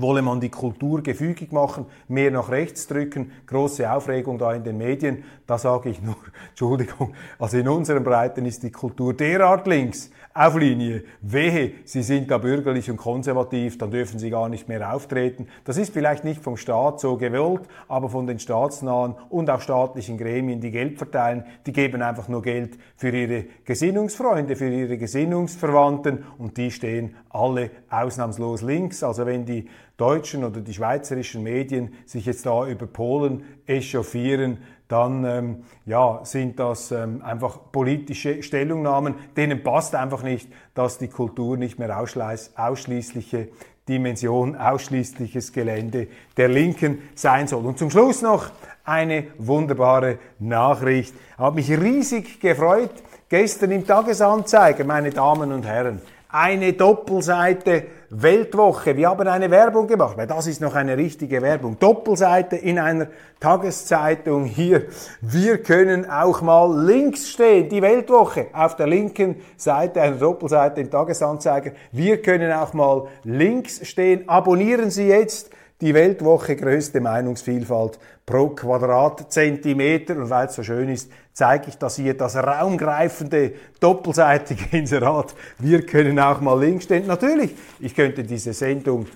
wolle 0.00 0.22
man 0.22 0.40
die 0.40 0.48
Kultur 0.48 1.02
gefügig 1.02 1.52
machen, 1.52 1.86
mehr 2.08 2.30
nach 2.30 2.50
rechts 2.50 2.86
drücken, 2.86 3.32
große 3.46 3.90
Aufregung 3.90 4.38
da 4.38 4.54
in 4.54 4.64
den 4.64 4.78
Medien. 4.78 5.24
Da 5.46 5.58
sage 5.58 5.90
ich 5.90 6.02
nur, 6.02 6.16
Entschuldigung, 6.50 7.14
also 7.38 7.58
in 7.58 7.68
unseren 7.68 8.04
Breiten 8.04 8.46
ist 8.46 8.62
die 8.62 8.72
Kultur 8.72 9.14
derart 9.14 9.66
links, 9.66 10.10
auf 10.38 10.56
Linie. 10.56 11.02
Wehe, 11.20 11.72
Sie 11.84 12.02
sind 12.02 12.30
da 12.30 12.38
bürgerlich 12.38 12.88
und 12.88 12.96
konservativ, 12.96 13.76
dann 13.76 13.90
dürfen 13.90 14.20
Sie 14.20 14.30
gar 14.30 14.48
nicht 14.48 14.68
mehr 14.68 14.94
auftreten. 14.94 15.48
Das 15.64 15.76
ist 15.76 15.92
vielleicht 15.92 16.22
nicht 16.22 16.42
vom 16.42 16.56
Staat 16.56 17.00
so 17.00 17.16
gewollt, 17.16 17.62
aber 17.88 18.08
von 18.08 18.28
den 18.28 18.38
staatsnahen 18.38 19.16
und 19.30 19.50
auch 19.50 19.60
staatlichen 19.60 20.16
Gremien, 20.16 20.60
die 20.60 20.70
Geld 20.70 20.96
verteilen, 20.96 21.44
die 21.66 21.72
geben 21.72 22.02
einfach 22.02 22.28
nur 22.28 22.42
Geld 22.42 22.78
für 22.96 23.10
ihre 23.10 23.46
Gesinnungsfreunde, 23.64 24.54
für 24.54 24.68
ihre 24.68 24.96
Gesinnungsverwandten 24.96 26.24
und 26.38 26.56
die 26.56 26.70
stehen 26.70 27.16
alle 27.30 27.70
ausnahmslos 27.90 28.62
links. 28.62 29.02
Also 29.02 29.26
wenn 29.26 29.44
die 29.44 29.68
deutschen 29.98 30.44
oder 30.44 30.60
die 30.62 30.72
schweizerischen 30.72 31.42
Medien 31.42 31.92
sich 32.06 32.24
jetzt 32.24 32.46
da 32.46 32.66
über 32.66 32.86
Polen 32.86 33.42
echauffieren, 33.66 34.58
dann 34.86 35.24
ähm, 35.24 35.64
ja, 35.84 36.20
sind 36.24 36.58
das 36.58 36.92
ähm, 36.92 37.20
einfach 37.22 37.58
politische 37.70 38.42
Stellungnahmen. 38.42 39.14
Denen 39.36 39.62
passt 39.62 39.94
einfach 39.94 40.22
nicht, 40.22 40.48
dass 40.72 40.96
die 40.96 41.08
Kultur 41.08 41.58
nicht 41.58 41.78
mehr 41.78 42.00
ausschließliche 42.00 43.48
Dimension, 43.86 44.56
ausschließliches 44.56 45.52
Gelände 45.52 46.08
der 46.36 46.48
Linken 46.48 47.02
sein 47.14 47.48
soll. 47.48 47.66
Und 47.66 47.78
zum 47.78 47.90
Schluss 47.90 48.22
noch 48.22 48.50
eine 48.84 49.24
wunderbare 49.36 50.18
Nachricht. 50.38 51.14
Ich 51.32 51.38
habe 51.38 51.56
mich 51.56 51.70
riesig 51.70 52.40
gefreut. 52.40 52.90
Gestern 53.28 53.72
im 53.72 53.86
Tagesanzeiger, 53.86 54.84
meine 54.84 55.10
Damen 55.10 55.52
und 55.52 55.66
Herren, 55.66 56.00
eine 56.28 56.74
Doppelseite 56.74 57.84
Weltwoche. 58.10 58.96
Wir 58.96 59.08
haben 59.08 59.26
eine 59.28 59.50
Werbung 59.50 59.86
gemacht, 59.86 60.16
weil 60.16 60.26
das 60.26 60.46
ist 60.46 60.60
noch 60.60 60.74
eine 60.74 60.96
richtige 60.96 61.40
Werbung. 61.42 61.78
Doppelseite 61.78 62.56
in 62.56 62.78
einer 62.78 63.08
Tageszeitung 63.40 64.44
hier. 64.44 64.86
Wir 65.20 65.62
können 65.62 66.08
auch 66.08 66.42
mal 66.42 66.86
links 66.86 67.28
stehen. 67.28 67.68
Die 67.68 67.82
Weltwoche 67.82 68.48
auf 68.52 68.76
der 68.76 68.86
linken 68.86 69.36
Seite 69.56 70.02
einer 70.02 70.16
Doppelseite 70.16 70.80
im 70.80 70.90
Tagesanzeiger. 70.90 71.72
Wir 71.92 72.20
können 72.20 72.52
auch 72.52 72.72
mal 72.74 73.08
links 73.24 73.86
stehen. 73.86 74.28
Abonnieren 74.28 74.90
Sie 74.90 75.08
jetzt 75.08 75.50
die 75.80 75.94
Weltwoche 75.94 76.56
größte 76.56 77.00
Meinungsvielfalt 77.00 77.98
pro 78.26 78.48
Quadratzentimeter. 78.48 80.16
Und 80.16 80.30
weil 80.30 80.46
es 80.46 80.54
so 80.54 80.62
schön 80.62 80.88
ist, 80.88 81.10
zeige 81.32 81.68
ich 81.68 81.78
das 81.78 81.96
hier, 81.96 82.14
das 82.14 82.36
raumgreifende, 82.36 83.52
doppelseitige 83.80 84.76
Inserat. 84.76 85.34
Wir 85.58 85.86
können 85.86 86.18
auch 86.18 86.40
mal 86.40 86.58
links 86.58 86.84
stehen. 86.84 87.06
Natürlich, 87.06 87.54
ich 87.78 87.94
könnte 87.94 88.24
diese 88.24 88.52
Sendung 88.52 89.06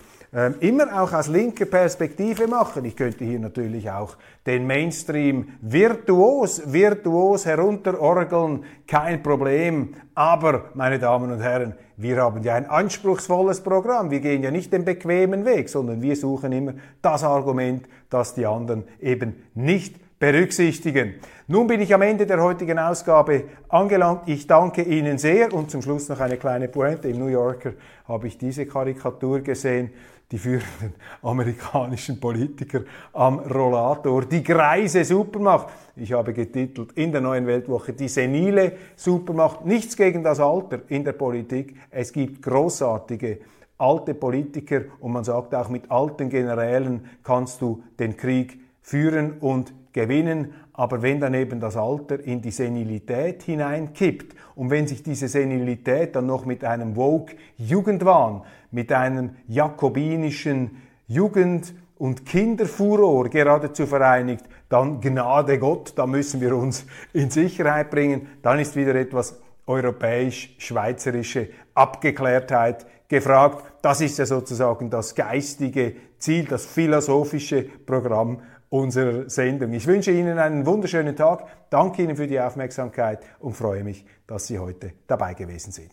immer 0.61 1.03
auch 1.03 1.13
aus 1.13 1.29
linker 1.29 1.67
Perspektive 1.67 2.47
machen. 2.47 2.87
Ich 2.87 2.97
könnte 2.97 3.25
hier 3.25 3.39
natürlich 3.39 3.91
auch 3.91 4.17
den 4.47 4.67
Mainstream 4.67 5.49
virtuos, 5.61 6.73
virtuos 6.73 7.45
herunterorgeln, 7.45 8.65
kein 8.87 9.23
Problem. 9.23 9.95
Aber, 10.15 10.71
meine 10.75 10.99
Damen 10.99 11.31
und 11.31 11.41
Herren, 11.41 11.75
wir 11.99 12.17
haben 12.17 12.43
ja 12.43 12.55
ein 12.55 12.67
anspruchsvolles 12.67 13.61
Programm. 13.61 14.11
Wir 14.11 14.21
gehen 14.21 14.43
ja 14.43 14.51
nicht 14.51 14.73
den 14.73 14.87
bequemen 14.87 15.45
Weg, 15.45 15.69
sondern 15.69 16.01
wir 16.01 16.17
suchen 16.17 16.53
immer 16.53 16.75
das 17.03 17.25
Argument, 17.25 17.87
das 18.09 18.35
die 18.35 18.47
anderen 18.47 18.85
eben 19.01 19.35
nicht 19.55 19.97
berücksichtigen. 20.19 21.15
Nun 21.49 21.67
bin 21.67 21.81
ich 21.81 21.93
am 21.93 22.01
Ende 22.01 22.27
der 22.27 22.41
heutigen 22.43 22.79
Ausgabe 22.79 23.45
angelangt. 23.69 24.23
Ich 24.27 24.47
danke 24.47 24.83
Ihnen 24.83 25.19
sehr 25.19 25.53
und 25.53 25.71
zum 25.71 25.83
Schluss 25.83 26.09
noch 26.09 26.21
eine 26.21 26.39
kleine 26.39 26.69
Pointe. 26.69 27.09
Im 27.09 27.19
New 27.19 27.27
Yorker 27.27 27.73
habe 28.07 28.29
ich 28.29 28.39
diese 28.39 28.65
Karikatur 28.65 29.41
gesehen 29.41 29.91
die 30.33 30.39
führenden 30.39 30.95
amerikanischen 31.23 32.19
Politiker 32.19 32.81
am 33.13 33.39
Rollator, 33.39 34.25
die 34.25 34.43
greise 34.43 35.05
Supermacht. 35.05 35.69
Ich 35.95 36.13
habe 36.13 36.33
getitelt 36.33 36.93
in 36.93 37.13
der 37.13 37.21
neuen 37.21 37.47
Weltwoche 37.47 37.93
die 37.93 38.09
senile 38.09 38.73
Supermacht. 38.97 39.67
Nichts 39.67 39.95
gegen 39.95 40.25
das 40.25 40.41
Alter 40.41 40.81
in 40.89 41.05
der 41.05 41.13
Politik. 41.13 41.77
Es 41.91 42.13
gibt 42.13 42.43
großartige 42.43 43.41
alte 43.77 44.15
Politiker 44.15 44.83
und 45.01 45.13
man 45.13 45.25
sagt 45.25 45.55
auch 45.55 45.69
mit 45.69 45.91
alten 45.91 46.31
Generälen 46.31 47.05
kannst 47.23 47.61
du 47.61 47.83
den 47.99 48.17
Krieg 48.17 48.59
führen 48.81 49.39
und 49.41 49.75
gewinnen. 49.93 50.55
Aber 50.73 51.03
wenn 51.03 51.21
dann 51.21 51.35
eben 51.35 51.61
das 51.61 51.77
Alter 51.77 52.21
in 52.21 52.41
die 52.41 52.51
Senilität 52.51 53.43
hineinkippt 53.43 54.35
und 54.55 54.71
wenn 54.71 54.87
sich 54.87 55.03
diese 55.03 55.29
Senilität 55.29 56.17
dann 56.17 56.27
noch 56.27 56.47
mit 56.47 56.65
einem 56.65 56.95
Vogue-Jugendwahn, 56.95 58.43
mit 58.73 58.91
einem 58.93 59.37
jakobinischen 59.47 60.83
Jugend- 61.07 61.75
und 61.99 62.27
Kinderfuror 62.27 63.29
geradezu 63.29 63.87
vereinigt, 63.87 64.45
dann 64.69 65.01
Gnade 65.01 65.59
Gott, 65.59 65.93
da 65.95 66.07
müssen 66.07 66.41
wir 66.41 66.57
uns 66.57 66.85
in 67.13 67.31
Sicherheit 67.31 67.91
bringen. 67.91 68.27
Dann 68.43 68.59
ist 68.59 68.75
wieder 68.75 68.95
etwas 68.95 69.41
europäisch-schweizerische 69.67 71.51
Abgeklärtheit 71.75 72.87
gefragt. 73.07 73.65
Das 73.83 74.01
ist 74.01 74.19
ja 74.19 74.27
sozusagen 74.27 74.91
das 74.91 75.15
geistige 75.15 75.95
Ziel, 76.19 76.47
das 76.47 76.67
philosophische 76.67 77.63
Programm 77.63 78.41
unserer 78.71 79.29
Sendung. 79.29 79.73
Ich 79.75 79.87
wünsche 79.87 80.11
Ihnen 80.11 80.39
einen 80.39 80.65
wunderschönen 80.65 81.15
Tag, 81.15 81.45
danke 81.69 82.03
Ihnen 82.03 82.17
für 82.17 82.27
die 82.27 82.41
Aufmerksamkeit 82.41 83.21
und 83.39 83.55
freue 83.55 83.85
mich, 83.85 84.07
dass 84.27 84.47
Sie 84.47 84.59
heute 84.59 84.93
dabei 85.07 85.35
gewesen 85.35 85.73
sind. 85.73 85.93